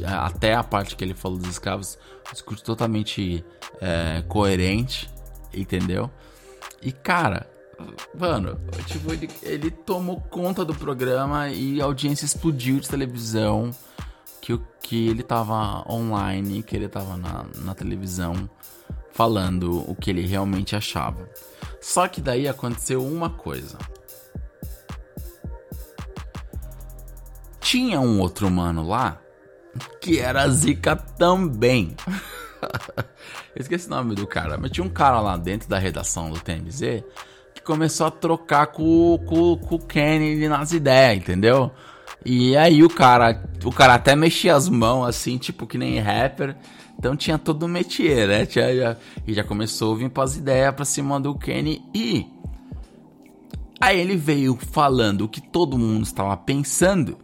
[0.07, 1.99] até a parte que ele falou dos escravos,
[2.29, 3.43] um discurso totalmente
[3.81, 5.09] é, coerente,
[5.55, 6.11] entendeu?
[6.83, 7.47] E cara,
[8.19, 13.71] mano, tipo, ele, ele tomou conta do programa e a audiência explodiu de televisão.
[14.41, 18.49] Que, que ele tava online, que ele tava na, na televisão
[19.11, 21.29] falando o que ele realmente achava.
[21.81, 23.77] Só que daí aconteceu uma coisa.
[27.61, 29.21] Tinha um outro mano lá
[30.01, 31.97] que era zica também.
[33.57, 37.03] esqueci o nome do cara, mas tinha um cara lá dentro da redação do TMZ
[37.67, 41.71] começou a trocar com, com, com o Kenny nas ideias, entendeu?
[42.25, 46.57] E aí o cara, o cara até mexia as mãos assim, tipo que nem rapper.
[46.99, 48.47] Então tinha todo o métier, né?
[48.47, 51.85] Tinha, já, e já começou a vir pras ideias pra cima do Kenny.
[51.95, 52.27] E
[53.81, 57.19] aí ele veio falando o que todo mundo estava pensando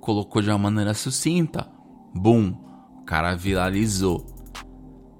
[0.00, 1.68] colocou de uma maneira sucinta.
[2.14, 2.54] Boom,
[3.00, 4.24] o cara viralizou.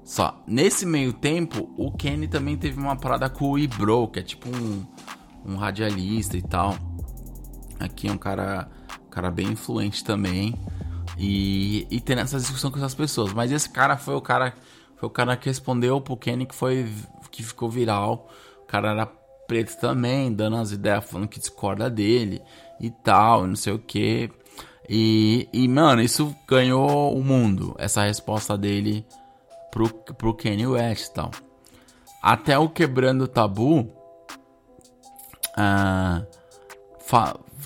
[0.08, 4.22] Só, nesse meio tempo, o Kenny também teve uma parada com o Ibro, que é
[4.22, 4.82] tipo um,
[5.44, 6.78] um radialista e tal.
[7.78, 8.70] Aqui é um cara,
[9.10, 10.54] cara bem influente também.
[11.18, 13.34] E, e tendo essa discussão com essas pessoas.
[13.34, 14.54] Mas esse cara foi o cara.
[14.96, 16.90] Foi o cara que respondeu pro Kenny que foi.
[17.30, 18.30] que ficou viral.
[18.62, 19.04] O cara era
[19.46, 22.40] preto também, dando as ideias, falando que discorda dele
[22.80, 24.30] e tal, não sei o que.
[24.88, 29.04] E, e, mano, isso ganhou o mundo, essa resposta dele
[29.70, 31.30] pro, pro Kanye West e tal.
[32.22, 33.80] Até o Quebrando o Tabu,
[35.56, 36.26] uh,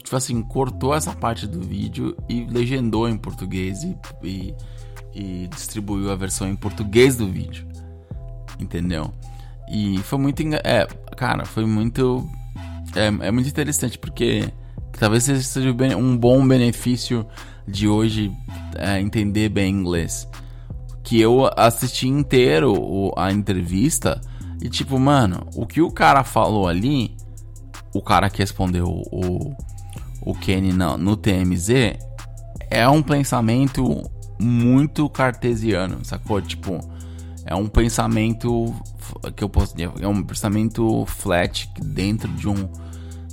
[0.03, 4.55] tipo assim, cortou essa parte do vídeo e legendou em português e, e,
[5.15, 7.67] e distribuiu a versão em português do vídeo.
[8.59, 9.13] Entendeu?
[9.71, 10.43] E foi muito.
[10.65, 10.87] É,
[11.17, 12.29] cara, foi muito.
[12.95, 14.53] É, é muito interessante porque
[14.99, 17.27] talvez seja um bom benefício
[17.67, 18.31] de hoje
[18.77, 20.29] é, entender bem inglês.
[21.13, 24.19] Que eu assisti inteiro a entrevista
[24.63, 27.15] e, tipo, mano, o que o cara falou ali,
[27.93, 29.55] o cara que respondeu o,
[30.23, 31.99] o Kenny no, no TMZ,
[32.71, 36.41] é um pensamento muito cartesiano, sacou?
[36.41, 36.81] Tipo,
[37.45, 38.75] é um pensamento
[39.37, 42.71] que eu posso dizer, é um pensamento flat dentro de um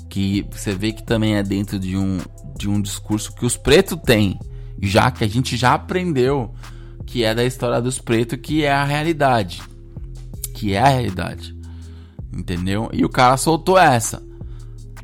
[0.10, 2.18] que você vê que também é dentro de um
[2.58, 4.38] de um discurso que os pretos têm,
[4.82, 6.54] já que a gente já aprendeu
[7.10, 9.64] que é da história dos pretos, que é a realidade.
[10.54, 11.56] Que é a realidade.
[12.32, 12.88] Entendeu?
[12.94, 14.24] E o cara soltou essa.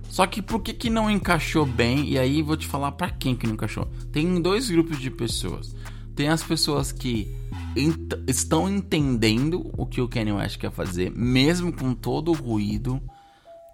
[0.08, 2.08] Só que por que, que não encaixou bem?
[2.08, 3.90] E aí vou te falar para quem que não encaixou.
[4.12, 5.76] Tem dois grupos de pessoas.
[6.16, 7.36] Tem as pessoas que
[7.76, 13.02] ent estão entendendo o que o Kanye West quer fazer, mesmo com todo o ruído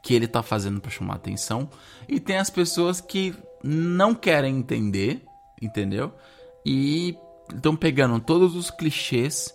[0.02, 1.70] que ele tá fazendo para chamar atenção.
[2.08, 5.22] E tem as pessoas que não querem entender,
[5.62, 6.13] entendeu?
[6.65, 7.15] E
[7.54, 9.54] estão pegando todos os clichês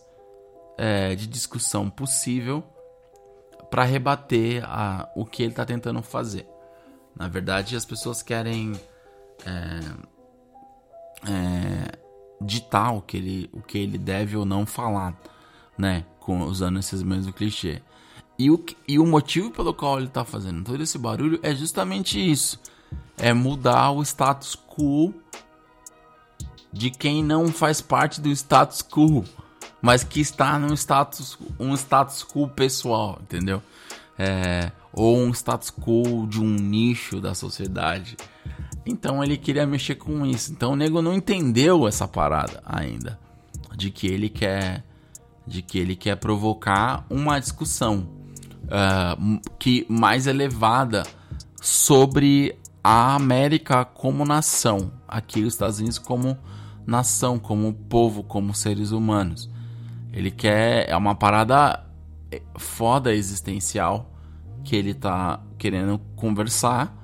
[0.77, 2.63] é, de discussão possível
[3.71, 6.47] para rebater a, o que ele está tentando fazer.
[7.15, 8.73] Na verdade, as pessoas querem
[9.45, 9.81] é,
[11.29, 11.99] é,
[12.41, 15.19] ditar o que, ele, o que ele deve ou não falar,
[15.77, 16.05] né?
[16.21, 17.81] Com, usando esses mesmos clichês.
[18.39, 22.19] E o, e o motivo pelo qual ele está fazendo todo esse barulho é justamente
[22.19, 22.61] isso:
[23.17, 25.15] é mudar o status quo
[26.77, 29.25] de quem não faz parte do status quo,
[29.81, 33.63] mas que está num status, um status quo pessoal, entendeu?
[34.19, 38.17] É, ou um status quo de um nicho da sociedade.
[38.85, 40.53] Então ele queria mexer com isso.
[40.53, 43.19] Então o nego não entendeu essa parada ainda,
[43.75, 44.85] de que ele quer,
[45.47, 48.07] de que ele quer provocar uma discussão
[48.65, 51.05] uh, que mais elevada
[51.61, 56.39] sobre a América como nação, aqui os Estados Unidos como
[56.87, 59.51] nação, como povo, como seres humanos.
[60.13, 60.89] Ele quer.
[60.89, 61.85] É uma parada
[62.57, 64.13] foda existencial
[64.65, 66.97] que ele tá querendo conversar.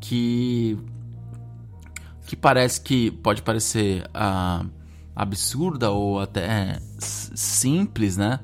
[0.00, 0.78] Que.
[2.26, 4.68] Que parece que pode parecer uh,
[5.14, 8.40] absurda ou até simples, né?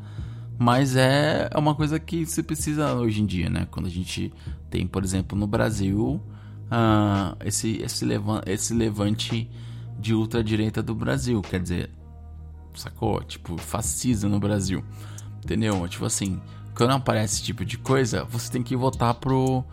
[0.56, 3.66] Mas é, é uma coisa que se precisa hoje em dia, né?
[3.70, 4.32] Quando a gente
[4.70, 6.22] tem, por exemplo, no Brasil,
[6.70, 9.50] uh, esse, esse, levan esse levante
[10.02, 11.40] de ultradireita do Brasil.
[11.40, 11.90] Quer dizer,
[12.74, 13.22] sacou?
[13.22, 14.84] Tipo, fascismo no Brasil.
[15.42, 15.86] Entendeu?
[15.88, 16.40] Tipo assim,
[16.74, 19.64] quando aparece esse tipo de coisa, você tem que votar pro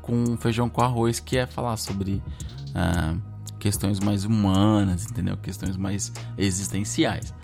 [0.00, 2.22] com feijão com arroz, que é falar sobre
[2.70, 3.20] uh,
[3.58, 5.36] questões mais humanas, entendeu?
[5.36, 7.34] Questões mais existenciais.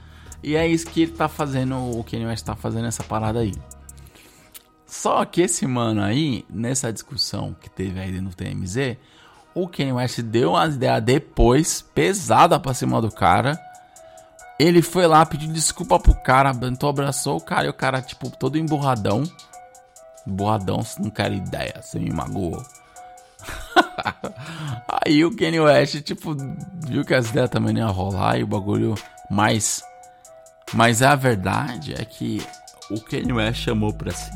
[0.42, 3.52] E é isso que ele tá fazendo, o Kanye West tá fazendo essa parada aí.
[4.86, 8.96] Só que esse mano aí, nessa discussão que teve aí no TMZ,
[9.62, 13.58] o Kanye West deu umas ideias depois, pesada pra cima do cara.
[14.58, 18.30] Ele foi lá pedir desculpa pro cara, então abraçou o cara e o cara, tipo,
[18.30, 19.22] todo emburradão.
[20.26, 22.62] Emburradão, você não quer ideia, você me magoou.
[25.04, 26.36] Aí o Kanye West, tipo,
[26.86, 28.94] viu que as ideias também não ia rolar e o bagulho
[29.30, 29.82] mais.
[30.74, 32.42] Mas a verdade é que
[32.90, 34.30] o Kanye West chamou pra si.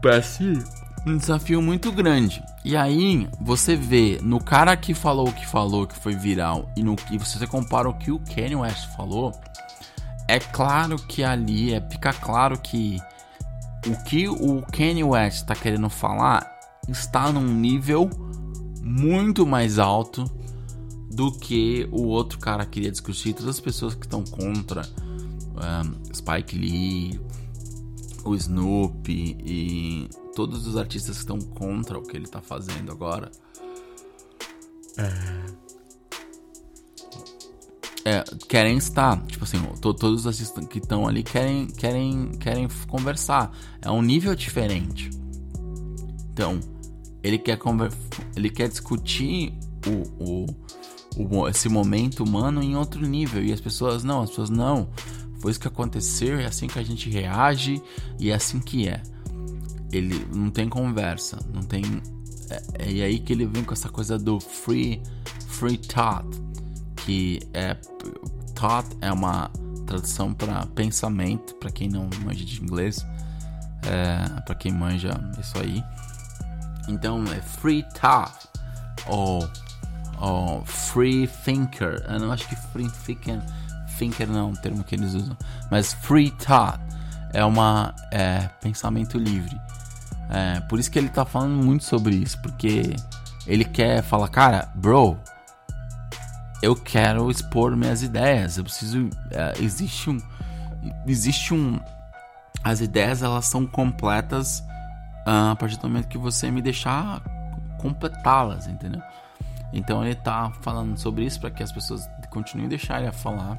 [0.00, 0.64] Pra si
[1.06, 2.42] um desafio muito grande.
[2.64, 6.82] E aí você vê no cara que falou o que falou, que foi viral, e
[6.82, 9.32] no que você compara o que o Kanye West falou,
[10.28, 13.00] é claro que ali é fica claro que
[13.86, 16.46] o que o Kanye West está querendo falar
[16.88, 18.10] está num nível
[18.82, 20.24] muito mais alto
[21.10, 23.32] do que o outro cara queria discutir.
[23.32, 24.82] Todas as pessoas que estão contra
[25.56, 27.20] um, Spike Lee,
[28.24, 33.30] o Snoopy e todos os artistas que estão contra o que ele tá fazendo agora.
[34.96, 35.60] É.
[38.02, 42.66] É, querem estar, tipo assim, to, todos os artistas que estão ali querem, querem, querem
[42.88, 43.54] conversar.
[43.82, 45.10] É um nível diferente.
[46.32, 46.58] Então,
[47.22, 47.58] ele quer
[48.34, 49.52] ele quer discutir
[49.86, 50.46] o,
[51.18, 54.88] o, o, esse momento humano em outro nível e as pessoas não, as pessoas não.
[55.38, 57.82] Foi isso que aconteceu, é assim que a gente reage
[58.18, 59.02] e é assim que é
[59.92, 61.82] ele não tem conversa, não tem.
[62.78, 65.02] É, é aí que ele vem com essa coisa do free,
[65.46, 66.28] free thought,
[66.96, 67.76] que é.
[68.54, 69.50] Thought é uma
[69.86, 73.04] tradução para pensamento, para quem não manja de inglês,
[73.86, 75.82] é, para quem manja isso aí.
[76.88, 78.48] Então é free thought,
[79.08, 79.40] o,
[80.20, 82.04] o free thinker.
[82.08, 83.40] Eu não acho que free thinker,
[83.98, 85.36] thinker não é um termo que eles usam,
[85.70, 86.78] mas free thought
[87.32, 89.58] é uma é, pensamento livre.
[90.30, 92.94] É, por isso que ele tá falando muito sobre isso, porque
[93.46, 95.18] ele quer falar, cara, bro,
[96.62, 99.10] eu quero expor minhas ideias, eu preciso.
[99.30, 100.18] É, existe um.
[101.06, 101.80] Existe um.
[102.62, 104.60] As ideias elas são completas
[105.26, 107.22] uh, a partir do momento que você me deixar
[107.78, 109.02] completá-las, entendeu?
[109.72, 113.58] Então ele tá falando sobre isso para que as pessoas continuem a deixar ele falar.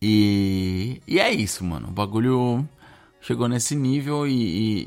[0.00, 1.88] E, e é isso, mano.
[1.88, 2.68] O bagulho
[3.22, 4.84] chegou nesse nível e, e,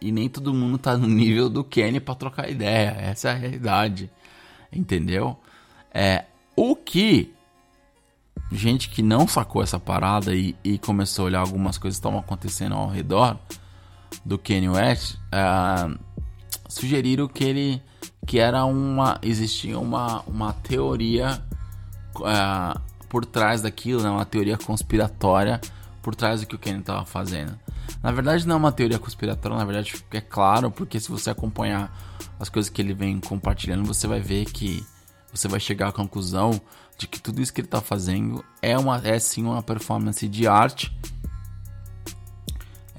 [0.00, 2.96] e, e nem todo mundo tá no nível do Kenny pra trocar ideia.
[2.98, 4.10] Essa é a realidade.
[4.72, 5.36] Entendeu?
[5.92, 6.24] É,
[6.56, 7.34] o que
[8.50, 12.20] gente que não sacou essa parada e, e começou a olhar algumas coisas que estavam
[12.20, 13.36] acontecendo ao redor
[14.24, 15.98] do Kanye West, uh,
[16.68, 17.82] sugeriram que ele
[18.26, 21.42] que era uma existia uma, uma teoria
[22.16, 25.60] uh, por trás daquilo, né, uma teoria conspiratória
[26.02, 27.58] por trás do que o Kanye estava fazendo.
[28.02, 31.96] Na verdade não é uma teoria conspiratória, na verdade é claro, porque se você acompanhar
[32.38, 34.84] as coisas que ele vem compartilhando, você vai ver que
[35.32, 36.60] você vai chegar à conclusão
[36.98, 40.46] de que tudo isso que ele está fazendo é, uma, é sim uma performance de
[40.46, 40.94] arte.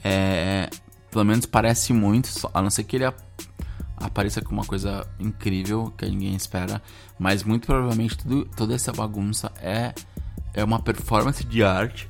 [0.03, 0.69] É,
[1.11, 3.05] pelo menos parece muito, a não ser que ele
[3.95, 6.81] apareça com uma coisa incrível que ninguém espera,
[7.17, 9.93] mas muito provavelmente tudo, toda essa bagunça é,
[10.53, 12.09] é uma performance de arte.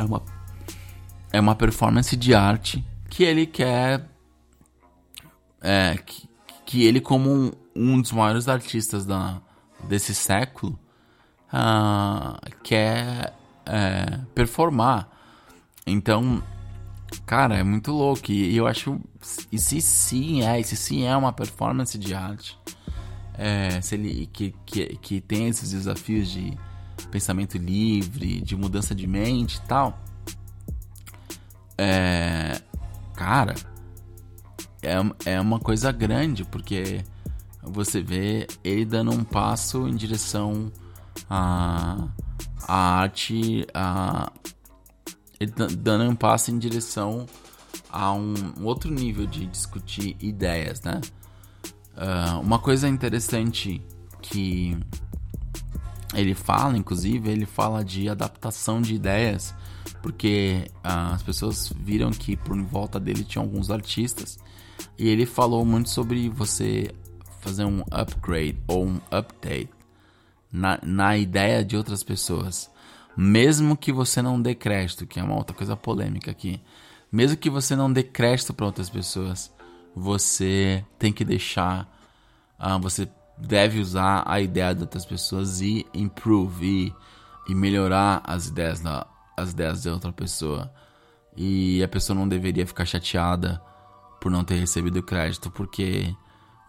[0.00, 0.22] É uma,
[1.30, 4.08] é uma performance de arte que ele quer.
[5.60, 6.26] É, que,
[6.64, 9.42] que ele, como um, um dos maiores artistas da,
[9.84, 10.78] desse século,
[11.52, 13.34] uh, quer
[13.66, 15.06] é, performar.
[15.86, 16.42] Então,
[17.26, 18.32] cara, é muito louco.
[18.32, 18.98] E, eu acho.
[19.52, 22.58] E se sim é, se sim é uma performance de arte,
[23.34, 26.56] é, se ele que, que, que tem esses desafios de
[27.08, 29.98] pensamento livre, de mudança de mente e tal.
[31.76, 32.60] É,
[33.14, 33.54] cara,
[34.82, 37.04] é, é uma coisa grande, porque
[37.62, 40.72] você vê ele dando um passo em direção
[41.28, 42.08] à,
[42.66, 44.32] arte, a,
[45.38, 47.26] ele dando um passo em direção
[47.90, 51.00] a um, um outro nível de discutir ideias, né?
[51.96, 53.82] Uh, uma coisa interessante
[54.22, 54.76] que
[56.14, 59.54] ele fala, inclusive, ele fala de adaptação de ideias,
[60.02, 64.38] porque uh, as pessoas viram que por volta dele tinha alguns artistas
[64.98, 66.92] e ele falou muito sobre você
[67.40, 69.70] fazer um upgrade ou um update
[70.52, 72.70] na, na ideia de outras pessoas.
[73.16, 76.60] Mesmo que você não dê crédito, que é uma outra coisa polêmica aqui.
[77.10, 79.52] Mesmo que você não dê crédito para outras pessoas,
[79.94, 81.88] você tem que deixar.
[82.58, 83.08] Uh, você
[83.40, 86.94] deve usar a ideia de outras pessoas e improve
[87.48, 90.72] e, e melhorar as ideias, da, as ideias de outra pessoa.
[91.36, 93.60] E a pessoa não deveria ficar chateada
[94.20, 96.14] por não ter recebido crédito, porque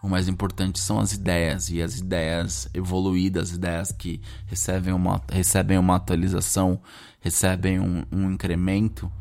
[0.02, 5.22] o mais importante são as ideias e as ideias evoluídas, as ideias que recebem uma,
[5.30, 6.80] recebem uma atualização,
[7.20, 9.12] recebem um, um incremento,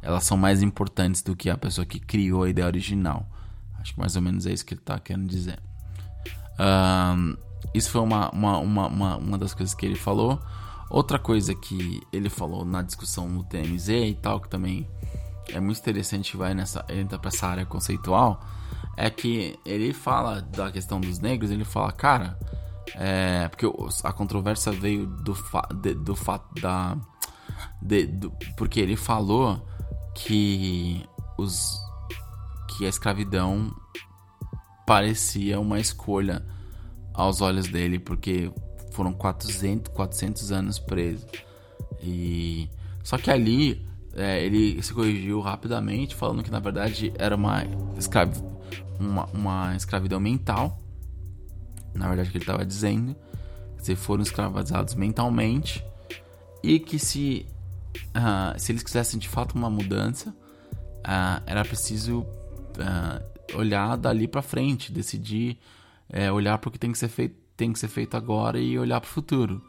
[0.00, 3.26] elas são mais importantes do que a pessoa que criou a ideia original.
[3.80, 5.67] Acho que mais ou menos é isso que ele está querendo dizer.
[7.74, 10.40] Isso foi uma, uma, uma, uma, uma das coisas que ele falou.
[10.90, 14.88] Outra coisa que ele falou na discussão no TMZ e tal, que também
[15.52, 18.40] é muito interessante, vai nessa, entra pra essa área conceitual,
[18.96, 22.38] é que ele fala da questão dos negros, ele fala, cara,
[22.94, 23.66] é, porque
[24.04, 26.96] a controvérsia veio do, fa, de, do fato da.
[27.82, 29.66] De, do, porque ele falou
[30.14, 31.04] que
[31.36, 31.78] os
[32.68, 33.74] que a escravidão
[34.88, 36.42] parecia uma escolha
[37.12, 38.50] aos olhos dele, porque
[38.90, 41.26] foram 400, 400 anos preso.
[42.02, 42.70] E
[43.04, 47.64] só que ali é, ele se corrigiu rapidamente, falando que na verdade era uma,
[47.98, 48.42] escravi
[48.98, 50.80] uma, uma escravidão mental.
[51.92, 53.14] Na verdade, que ele estava dizendo.
[53.84, 55.84] Que foram escravizados mentalmente.
[56.62, 57.46] E que se,
[58.16, 64.42] uh, se eles quisessem de fato uma mudança, uh, era preciso uh, olhar dali para
[64.42, 65.58] frente, decidir,
[66.08, 68.78] é, olhar para o que tem que ser feito, tem que ser feito agora e
[68.78, 69.62] olhar para o futuro,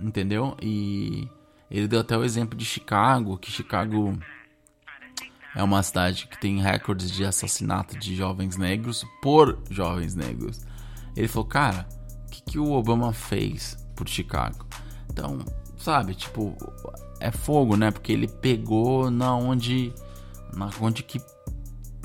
[0.00, 0.56] entendeu?
[0.62, 1.28] E
[1.70, 4.18] ele deu até o exemplo de Chicago, que Chicago
[5.54, 10.60] é uma cidade que tem recordes de assassinato de jovens negros por jovens negros.
[11.16, 11.88] Ele falou, cara,
[12.26, 14.66] o que, que o Obama fez por Chicago?
[15.10, 15.44] Então,
[15.76, 16.56] sabe, tipo,
[17.18, 17.90] é fogo, né?
[17.90, 19.92] Porque ele pegou na onde,
[20.54, 21.20] na onde que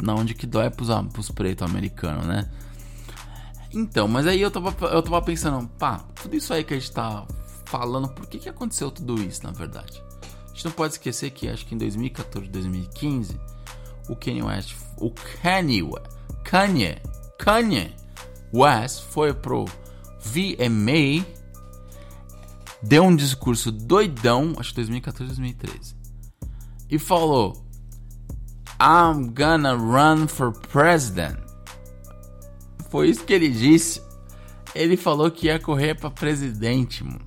[0.02, 2.50] na onde que dói pros, pros pretos americanos, né?
[3.74, 6.92] Então, mas aí eu tava, eu tava pensando, pá, tudo isso aí que a gente
[6.92, 7.28] tá
[7.66, 10.02] falando, por que que aconteceu tudo isso, na verdade?
[10.46, 13.38] A gente não pode esquecer que acho que em 2014, 2015,
[14.08, 15.84] o Kanye West, o Kanye,
[16.44, 17.02] Kanye,
[17.38, 17.94] Kanye
[18.54, 19.66] West foi pro
[20.22, 21.26] VMA,
[22.82, 25.96] deu um discurso doidão, acho que 2014, 2013,
[26.90, 27.65] e falou:
[28.80, 31.38] I'm gonna run for president.
[32.90, 34.02] Foi isso que ele disse.
[34.74, 37.04] Ele falou que ia correr para presidente.
[37.04, 37.26] Mano.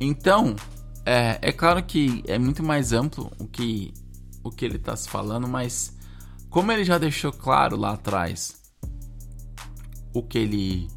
[0.00, 0.56] Então,
[1.04, 3.92] é, é claro que é muito mais amplo o que,
[4.42, 5.94] o que ele está se falando, mas
[6.48, 8.62] como ele já deixou claro lá atrás
[10.14, 10.88] o que ele,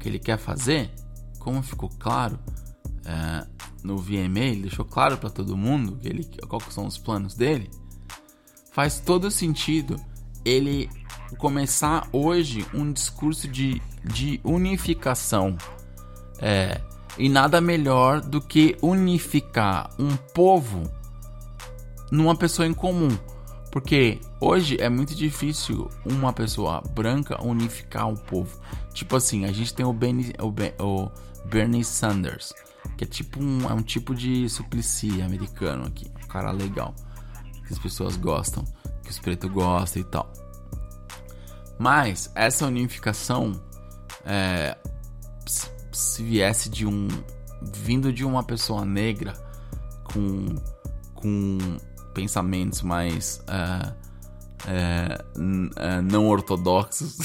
[0.00, 0.92] que ele quer fazer,
[1.38, 2.38] como ficou claro
[3.04, 3.46] é,
[3.84, 7.70] no VMA, ele deixou claro para todo mundo que ele, quais são os planos dele
[8.78, 9.96] faz todo sentido
[10.44, 10.88] ele
[11.36, 15.58] começar hoje um discurso de, de unificação.
[16.38, 16.80] É,
[17.18, 20.88] e nada melhor do que unificar um povo
[22.12, 23.08] numa pessoa em comum.
[23.72, 28.60] Porque hoje é muito difícil uma pessoa branca unificar um povo.
[28.94, 31.10] Tipo assim, a gente tem o Bernie, o, o
[31.46, 32.54] Bernie Sanders,
[32.96, 36.08] que é tipo um, é um tipo de suplicy americano aqui.
[36.22, 36.94] Um cara legal
[37.68, 38.64] que as pessoas gostam,
[39.04, 40.32] que os pretos gostam e tal.
[41.78, 43.52] Mas essa unificação,
[44.24, 44.76] é,
[45.92, 47.06] se viesse de um.
[47.62, 49.34] vindo de uma pessoa negra
[50.12, 50.56] com,
[51.14, 51.58] com
[52.14, 53.92] pensamentos mais é,
[54.66, 55.24] é,
[55.76, 57.18] é não ortodoxos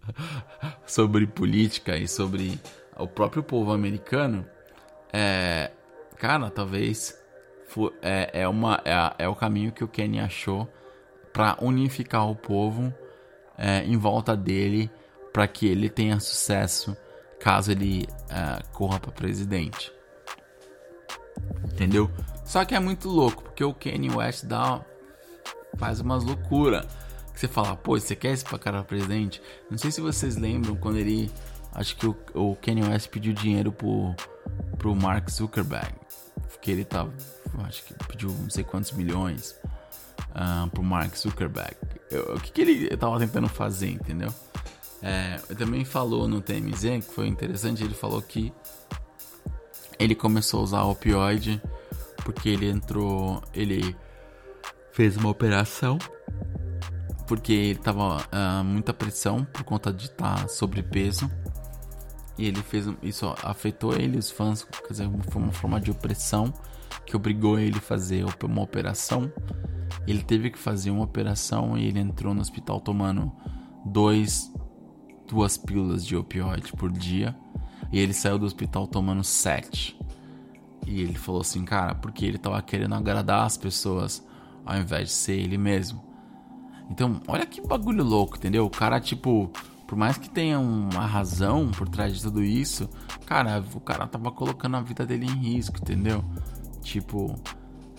[0.86, 2.58] sobre política e sobre
[2.96, 4.46] o próprio povo americano,
[5.12, 5.70] é,
[6.16, 7.14] cara, talvez
[8.02, 10.68] é, é, uma, é, é o caminho que o Kenny achou
[11.32, 12.92] para unificar o povo
[13.58, 14.90] é, em volta dele
[15.32, 16.96] para que ele tenha sucesso
[17.38, 19.92] caso ele é, corra para presidente.
[21.64, 22.10] Entendeu?
[22.44, 24.80] Só que é muito louco porque o Kanye West dá
[25.76, 26.86] faz umas loucuras.
[27.34, 29.42] Você fala, pô, você quer esse cara presidente?
[29.70, 31.30] Não sei se vocês lembram quando ele.
[31.74, 34.14] Acho que o, o Kanye West pediu dinheiro pro,
[34.78, 35.92] pro Mark Zuckerberg.
[36.62, 37.12] Que ele tava
[37.64, 39.56] acho que pediu não sei quantos milhões
[40.30, 41.76] uh, pro Mark Zuckerberg.
[42.10, 44.32] Eu, o que, que ele tava tentando fazer, entendeu?
[45.02, 48.52] É, também falou no TMZ, que foi interessante, ele falou que
[49.98, 51.60] ele começou a usar opioide
[52.24, 53.96] porque ele entrou, ele
[54.92, 55.98] fez uma operação
[57.26, 61.30] porque ele tava uh, muita pressão por conta de estar tá sobrepeso
[62.38, 66.52] e ele fez isso afetou ele os fãs quer dizer foi uma forma de opressão
[67.06, 69.32] que obrigou ele a fazer uma operação.
[70.06, 73.32] Ele teve que fazer uma operação e ele entrou no hospital tomando
[73.84, 74.52] dois,
[75.26, 77.36] duas pílulas de opioide por dia.
[77.92, 79.98] E ele saiu do hospital tomando sete.
[80.86, 84.24] E ele falou assim, cara, porque ele tava querendo agradar as pessoas
[84.64, 86.04] ao invés de ser ele mesmo.
[86.90, 88.64] Então, olha que bagulho louco, entendeu?
[88.64, 89.50] O cara, tipo,
[89.86, 92.88] por mais que tenha uma razão por trás de tudo isso,
[93.24, 96.24] cara, o cara tava colocando a vida dele em risco, entendeu?
[96.86, 97.34] Tipo,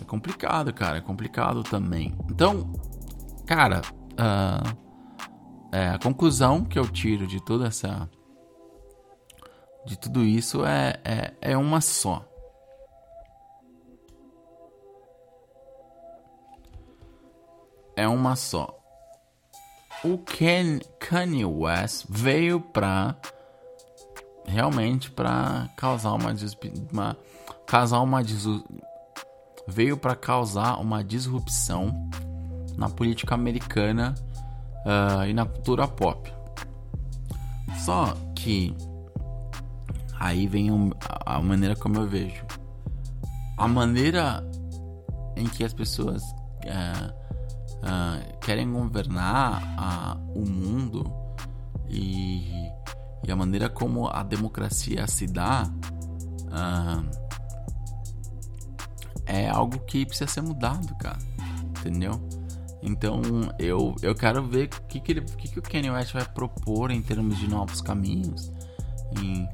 [0.01, 0.97] é complicado, cara.
[0.97, 2.15] É complicado também.
[2.31, 2.71] Então,
[3.45, 3.81] cara,
[4.13, 4.77] uh,
[5.73, 8.09] é, a conclusão que eu tiro de toda essa.
[9.85, 12.25] De tudo isso é, é, é uma só.
[17.93, 18.73] É uma só.
[20.01, 23.17] O Ken, Kanye West veio pra
[24.45, 26.33] realmente para causar uma,
[26.89, 27.17] uma
[27.68, 28.22] causar uma
[29.68, 32.09] veio para causar uma disrupção
[32.78, 34.15] na política americana
[34.86, 36.32] uh, e na cultura pop.
[37.84, 38.76] Só que
[40.18, 40.91] aí vem um,
[41.26, 42.45] a maneira como eu vejo.
[43.57, 44.43] A maneira
[45.36, 47.13] em que as pessoas uh,
[47.84, 51.11] uh, querem governar o mundo
[51.89, 52.70] e,
[53.26, 55.63] e, a maneira como a democracia se dá
[59.28, 61.19] é algo que precisa ser mudado, cara.
[61.80, 62.19] Entendeu?
[62.82, 63.21] Então
[63.59, 67.01] eu, eu quero ver o que, que, que, que o Kanye West vai propor em
[67.01, 68.51] termos de novos caminhos,
[69.21, 69.47] em,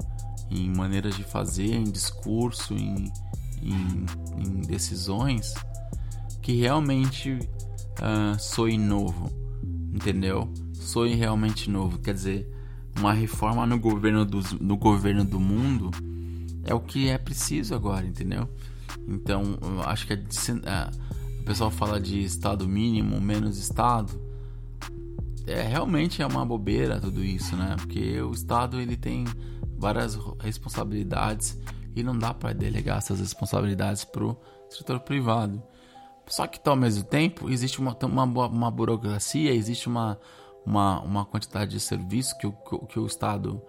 [0.50, 3.12] em maneiras de fazer, em discurso, em,
[3.62, 4.06] em,
[4.38, 5.54] em decisões
[6.40, 9.32] que realmente uh, soe novo,
[9.92, 10.52] entendeu?
[10.74, 11.98] Soe realmente novo.
[11.98, 12.48] Quer dizer,
[12.98, 15.90] uma reforma no governo do, no governo do mundo
[16.64, 18.48] é o que é preciso agora, entendeu?
[19.06, 20.90] Então, acho que a, a,
[21.40, 24.20] o pessoal fala de estado mínimo, menos estado.
[25.46, 27.76] É realmente é uma bobeira tudo isso, né?
[27.76, 29.24] Porque o estado ele tem
[29.76, 31.58] várias responsabilidades
[31.94, 34.36] e não dá para delegar essas responsabilidades pro
[34.70, 35.62] setor privado.
[36.26, 40.18] Só que ao mesmo tempo existe uma, uma, uma burocracia, existe uma,
[40.64, 43.62] uma, uma quantidade de serviço que o, que o Estado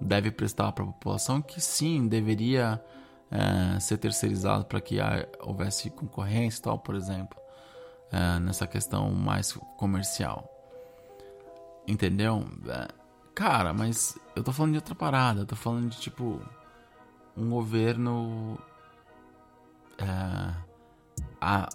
[0.00, 2.82] deve prestar para a população que sim deveria
[3.32, 4.98] é, ser terceirizado para que
[5.40, 7.40] houvesse concorrência e tal, por exemplo,
[8.12, 10.48] é, nessa questão mais comercial.
[11.88, 12.44] Entendeu?
[12.68, 12.88] É,
[13.34, 16.40] cara, mas eu tô falando de outra parada, eu tô falando de tipo
[17.34, 18.58] um governo
[19.98, 20.54] é,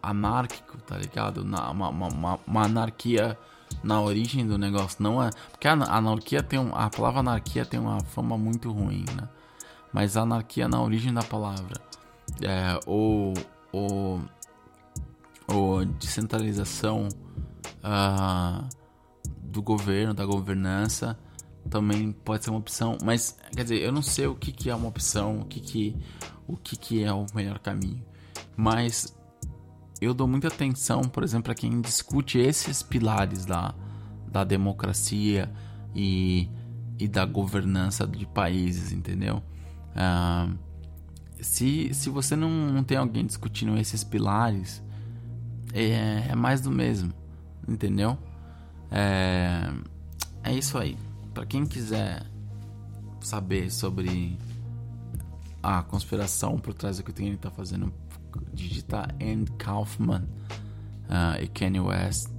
[0.01, 1.41] anárquico, tá ligado?
[1.41, 3.37] Uma, uma, uma, uma, anarquia
[3.83, 5.01] na origem do negócio.
[5.01, 5.31] Não é.
[5.51, 9.27] Porque a anarquia tem um, A palavra anarquia tem uma fama muito ruim, né?
[9.97, 11.81] Mas a anarquia na origem da palavra.
[12.39, 13.33] É, ou,
[13.71, 14.21] ou,
[15.47, 17.09] ou descentralização
[17.83, 18.69] uh,
[19.41, 21.17] do governo, da governança
[21.67, 24.75] também pode ser uma opção, mas quer dizer, eu não sei o que, que é
[24.75, 25.95] uma opção, o que, que,
[26.47, 28.05] o que, que é o melhor caminho,
[28.55, 29.17] mas
[29.99, 33.73] eu dou muita atenção, por exemplo, para quem discute esses pilares da,
[34.27, 35.51] da democracia
[35.95, 36.47] e,
[36.99, 39.41] e da governança de países, entendeu?
[41.39, 44.83] Se, se você não, não tem alguém discutindo esses pilares,
[45.73, 47.13] é, é mais do mesmo,
[47.67, 48.17] entendeu?
[48.91, 49.69] É,
[50.43, 50.97] é isso aí.
[51.33, 52.25] Para quem quiser
[53.21, 54.37] saber sobre
[55.61, 57.93] a conspiração por trás do que o Tiny tá fazendo
[58.53, 62.29] digitar Andy Kaufman uh, e Kanye West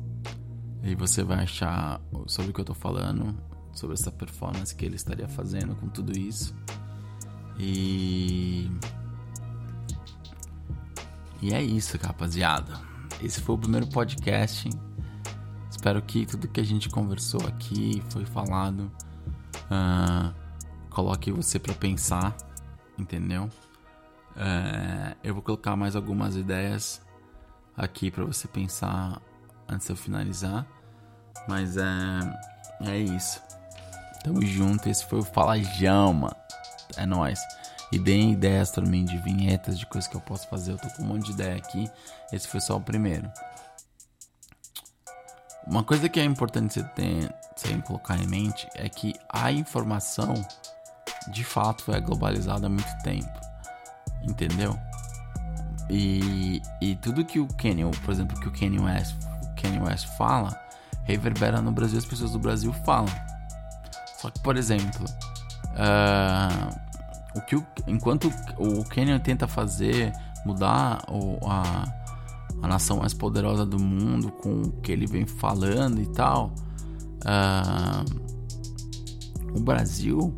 [0.82, 3.36] e você vai achar sobre o que eu tô falando,
[3.72, 6.54] sobre essa performance que ele estaria fazendo com tudo isso.
[7.58, 8.70] E
[11.40, 12.72] e é isso, rapaziada.
[13.22, 14.68] Esse foi o primeiro podcast.
[15.70, 18.90] Espero que tudo que a gente conversou aqui, foi falado,
[19.70, 20.34] uh,
[20.90, 22.36] coloque você para pensar,
[22.98, 23.48] entendeu?
[24.36, 27.00] É, eu vou colocar mais algumas ideias
[27.76, 29.20] aqui para você pensar
[29.68, 30.66] antes de eu finalizar.
[31.48, 31.86] Mas é,
[32.82, 33.40] é isso.
[34.24, 34.88] Tamo junto.
[34.88, 36.47] Esse foi o Falajão, mano.
[36.96, 37.40] É nóis.
[37.90, 40.72] E deem ideias também de vinhetas, de coisas que eu posso fazer.
[40.72, 41.90] Eu tô com um monte de ideia aqui.
[42.32, 43.30] Esse foi só o primeiro.
[45.66, 50.34] Uma coisa que é importante você ter, você colocar em mente é que a informação
[51.30, 53.48] de fato é globalizada há muito tempo
[54.22, 54.78] entendeu?
[55.90, 59.14] E, e tudo que o Kanye, por exemplo, que o Kanye West,
[59.80, 60.58] o West fala,
[61.04, 63.12] reverbera no Brasil, as pessoas do Brasil falam.
[64.18, 65.04] Só que, por exemplo,
[65.78, 70.12] uh, o que o, enquanto o Kanye tenta fazer,
[70.44, 71.84] mudar o, a,
[72.62, 76.52] a nação mais poderosa do mundo com o que ele vem falando e tal,
[77.24, 78.04] uh,
[79.56, 80.34] o Brasil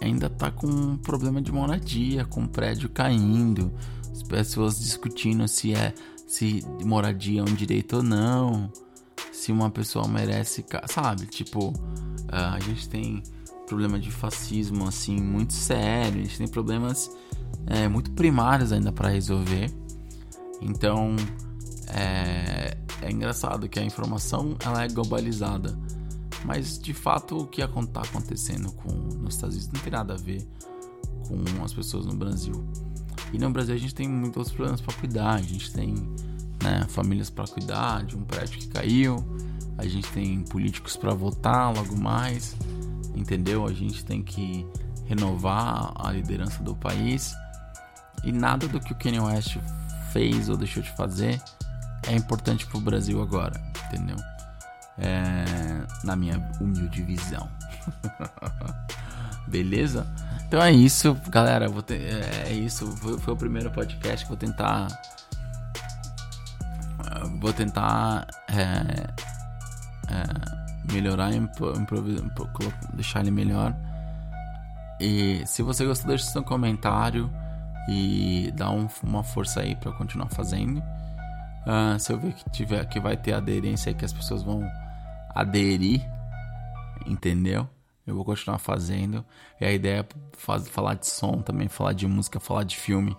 [0.00, 3.72] ainda tá com um problema de moradia, com o prédio caindo,
[4.12, 5.92] as pessoas discutindo se é
[6.26, 8.70] se moradia é um direito ou não,
[9.32, 11.26] se uma pessoa merece, sabe?
[11.26, 11.72] Tipo,
[12.28, 13.22] a gente tem
[13.66, 17.10] problema de fascismo assim muito sério, a gente tem problemas
[17.66, 19.70] é, muito primários ainda para resolver.
[20.62, 21.14] Então,
[21.88, 25.76] é, é engraçado que a informação ela é globalizada
[26.46, 30.16] mas de fato o que está acontecendo com, nos Estados Unidos não tem nada a
[30.16, 30.46] ver
[31.26, 32.64] com as pessoas no Brasil.
[33.32, 35.34] E no Brasil a gente tem muitos outros problemas para cuidar.
[35.34, 35.94] A gente tem
[36.62, 39.16] né, famílias para cuidar de um prédio que caiu.
[39.76, 42.56] A gente tem políticos para votar logo mais.
[43.16, 43.66] Entendeu?
[43.66, 44.66] A gente tem que
[45.06, 47.34] renovar a liderança do país.
[48.22, 49.56] E nada do que o Kanye West
[50.12, 51.40] fez ou deixou de fazer
[52.06, 53.60] é importante para o Brasil agora.
[53.86, 54.16] Entendeu?
[54.98, 55.44] é,
[56.04, 57.48] na minha humilde visão.
[59.48, 60.06] Beleza?
[60.46, 61.66] Então é isso, galera.
[61.90, 62.86] É, é isso.
[62.96, 64.26] Foi, foi, o primeiro podcast.
[64.26, 64.88] Vou tentar.
[67.40, 69.06] Vou tentar é,
[70.12, 71.30] é, melhorar,
[72.94, 73.74] deixar ele melhor.
[75.00, 77.30] E se você gostou, deixe seu comentário
[77.88, 80.82] e dá um, uma força aí para continuar fazendo.
[81.66, 84.62] Uh, se eu ver que tiver que vai ter aderência que as pessoas vão
[85.34, 86.00] aderir,
[87.06, 87.68] entendeu?
[88.06, 89.24] Eu vou continuar fazendo.
[89.60, 93.16] E a ideia é faz, falar de som também, falar de música, falar de filme.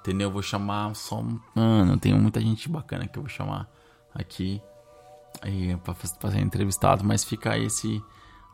[0.00, 0.28] Entendeu?
[0.28, 1.22] Eu vou chamar só.
[1.54, 3.68] Mano, tem muita gente bacana que eu vou chamar
[4.14, 4.62] aqui
[6.18, 7.04] pra ser entrevistado.
[7.04, 8.02] Mas fica esse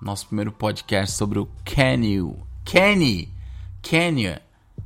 [0.01, 2.21] nosso primeiro podcast sobre o Kanye.
[2.65, 3.29] Kanye!
[3.83, 4.41] Kanye!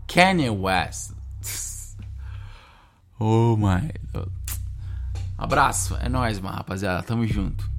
[0.07, 1.15] Kanye West.
[3.17, 3.93] Oh my
[5.39, 7.03] abraço, é nóis, mano, rapaziada.
[7.03, 7.74] Tamo junto.